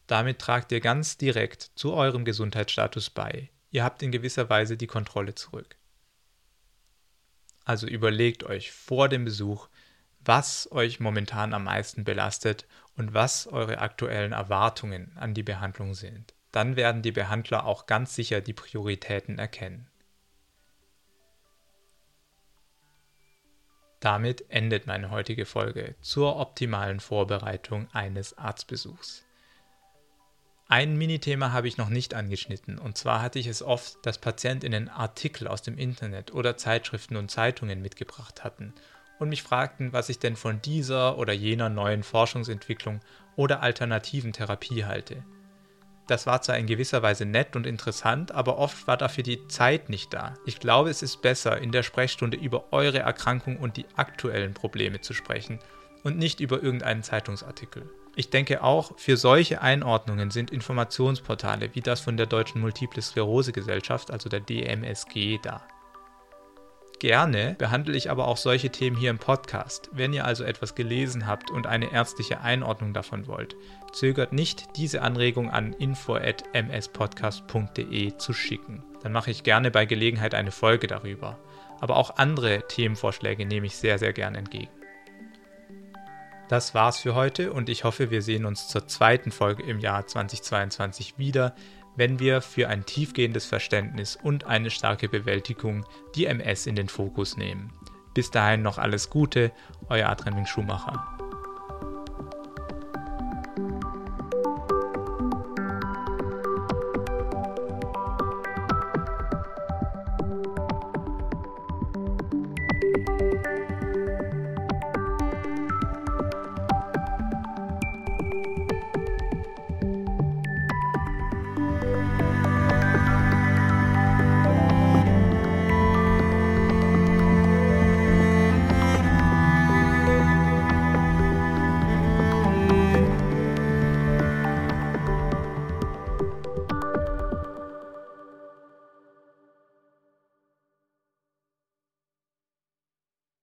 Damit 0.07 0.39
tragt 0.39 0.71
ihr 0.71 0.79
ganz 0.79 1.17
direkt 1.17 1.71
zu 1.75 1.93
eurem 1.93 2.23
Gesundheitsstatus 2.23 3.09
bei. 3.09 3.49
Ihr 3.69 3.83
habt 3.83 4.01
in 4.01 4.13
gewisser 4.13 4.49
Weise 4.49 4.77
die 4.77 4.87
Kontrolle 4.87 5.35
zurück. 5.35 5.75
Also 7.65 7.85
überlegt 7.85 8.45
euch 8.45 8.71
vor 8.71 9.09
dem 9.09 9.25
Besuch, 9.25 9.67
was 10.21 10.71
euch 10.71 11.01
momentan 11.01 11.53
am 11.53 11.65
meisten 11.65 12.05
belastet 12.05 12.65
und 12.95 13.13
was 13.13 13.47
eure 13.47 13.79
aktuellen 13.79 14.31
Erwartungen 14.31 15.11
an 15.17 15.33
die 15.33 15.43
Behandlung 15.43 15.95
sind. 15.95 16.33
Dann 16.53 16.77
werden 16.77 17.01
die 17.01 17.11
Behandler 17.11 17.65
auch 17.65 17.87
ganz 17.87 18.15
sicher 18.15 18.39
die 18.39 18.53
Prioritäten 18.53 19.37
erkennen. 19.37 19.89
Damit 23.99 24.49
endet 24.49 24.87
meine 24.87 25.09
heutige 25.09 25.45
Folge 25.45 25.95
zur 26.01 26.37
optimalen 26.37 26.99
Vorbereitung 26.99 27.87
eines 27.93 28.37
Arztbesuchs. 28.37 29.25
Ein 30.67 30.97
Minithema 30.97 31.51
habe 31.51 31.67
ich 31.67 31.77
noch 31.77 31.89
nicht 31.89 32.15
angeschnitten, 32.15 32.79
und 32.79 32.97
zwar 32.97 33.21
hatte 33.21 33.37
ich 33.37 33.45
es 33.45 33.61
oft, 33.61 34.03
dass 34.03 34.17
Patientinnen 34.17 34.89
Artikel 34.89 35.47
aus 35.47 35.61
dem 35.61 35.77
Internet 35.77 36.33
oder 36.33 36.57
Zeitschriften 36.57 37.17
und 37.17 37.29
Zeitungen 37.29 37.81
mitgebracht 37.81 38.43
hatten 38.43 38.73
und 39.19 39.29
mich 39.29 39.43
fragten, 39.43 39.93
was 39.93 40.09
ich 40.09 40.19
denn 40.19 40.35
von 40.35 40.61
dieser 40.61 41.17
oder 41.17 41.33
jener 41.33 41.69
neuen 41.69 42.03
Forschungsentwicklung 42.03 42.99
oder 43.35 43.61
alternativen 43.61 44.33
Therapie 44.33 44.85
halte. 44.85 45.23
Das 46.07 46.27
war 46.27 46.41
zwar 46.41 46.57
in 46.57 46.67
gewisser 46.67 47.01
Weise 47.01 47.25
nett 47.25 47.55
und 47.55 47.65
interessant, 47.65 48.31
aber 48.31 48.57
oft 48.57 48.87
war 48.87 48.97
dafür 48.97 49.23
die 49.23 49.47
Zeit 49.47 49.89
nicht 49.89 50.13
da. 50.13 50.35
Ich 50.45 50.59
glaube, 50.59 50.89
es 50.89 51.01
ist 51.01 51.21
besser, 51.21 51.59
in 51.59 51.71
der 51.71 51.83
Sprechstunde 51.83 52.37
über 52.37 52.71
eure 52.71 52.99
Erkrankung 52.99 53.57
und 53.57 53.77
die 53.77 53.85
aktuellen 53.95 54.53
Probleme 54.53 55.01
zu 55.01 55.13
sprechen 55.13 55.59
und 56.03 56.17
nicht 56.17 56.39
über 56.39 56.61
irgendeinen 56.61 57.01
Zeitungsartikel. 57.01 57.89
Ich 58.15 58.29
denke 58.29 58.63
auch, 58.63 58.97
für 58.97 59.17
solche 59.17 59.61
Einordnungen 59.61 60.31
sind 60.31 60.51
Informationsportale 60.51 61.73
wie 61.73 61.81
das 61.81 61.99
von 61.99 62.15
der 62.15 62.27
Deutschen 62.27 62.61
Multiple 62.61 63.01
Sklerose 63.01 63.51
Gesellschaft, 63.51 64.11
also 64.11 64.29
der 64.29 64.39
DMSG, 64.39 65.39
da. 65.41 65.61
Gerne 67.05 67.55
behandle 67.59 67.95
ich 67.95 68.09
aber 68.09 68.27
auch 68.27 68.37
solche 68.37 68.71
Themen 68.71 68.97
hier 68.97 69.11
im 69.11 69.19
Podcast. 69.19 69.91
Wenn 69.91 70.11
ihr 70.11 70.25
also 70.25 70.43
etwas 70.43 70.73
gelesen 70.73 71.27
habt 71.27 71.51
und 71.51 71.67
eine 71.67 71.93
ärztliche 71.93 72.41
Einordnung 72.41 72.95
davon 72.95 73.27
wollt, 73.27 73.55
zögert 73.93 74.33
nicht, 74.33 74.75
diese 74.75 75.03
Anregung 75.03 75.51
an 75.51 75.73
info.mspodcast.de 75.73 78.17
zu 78.17 78.33
schicken. 78.33 78.81
Dann 79.03 79.11
mache 79.11 79.29
ich 79.29 79.43
gerne 79.43 79.69
bei 79.69 79.85
Gelegenheit 79.85 80.33
eine 80.33 80.49
Folge 80.49 80.87
darüber. 80.87 81.37
Aber 81.79 81.97
auch 81.97 82.17
andere 82.17 82.63
Themenvorschläge 82.67 83.45
nehme 83.45 83.67
ich 83.67 83.75
sehr, 83.75 83.99
sehr 83.99 84.13
gern 84.13 84.33
entgegen. 84.33 84.71
Das 86.49 86.73
war's 86.73 86.97
für 86.97 87.13
heute 87.13 87.53
und 87.53 87.69
ich 87.69 87.83
hoffe, 87.83 88.09
wir 88.09 88.23
sehen 88.23 88.45
uns 88.45 88.67
zur 88.67 88.87
zweiten 88.87 89.31
Folge 89.31 89.61
im 89.61 89.77
Jahr 89.77 90.07
2022 90.07 91.19
wieder, 91.19 91.53
wenn 91.95 92.19
wir 92.19 92.41
für 92.41 92.69
ein 92.69 92.85
tiefgehendes 92.85 93.45
Verständnis 93.45 94.17
und 94.21 94.45
eine 94.45 94.69
starke 94.69 95.09
Bewältigung 95.09 95.85
die 96.15 96.25
MS 96.25 96.67
in 96.67 96.75
den 96.75 96.89
Fokus 96.89 97.37
nehmen. 97.37 97.71
Bis 98.13 98.31
dahin 98.31 98.61
noch 98.61 98.77
alles 98.77 99.09
Gute, 99.09 99.51
euer 99.89 100.09
Adrian 100.09 100.45
Schumacher. 100.45 101.14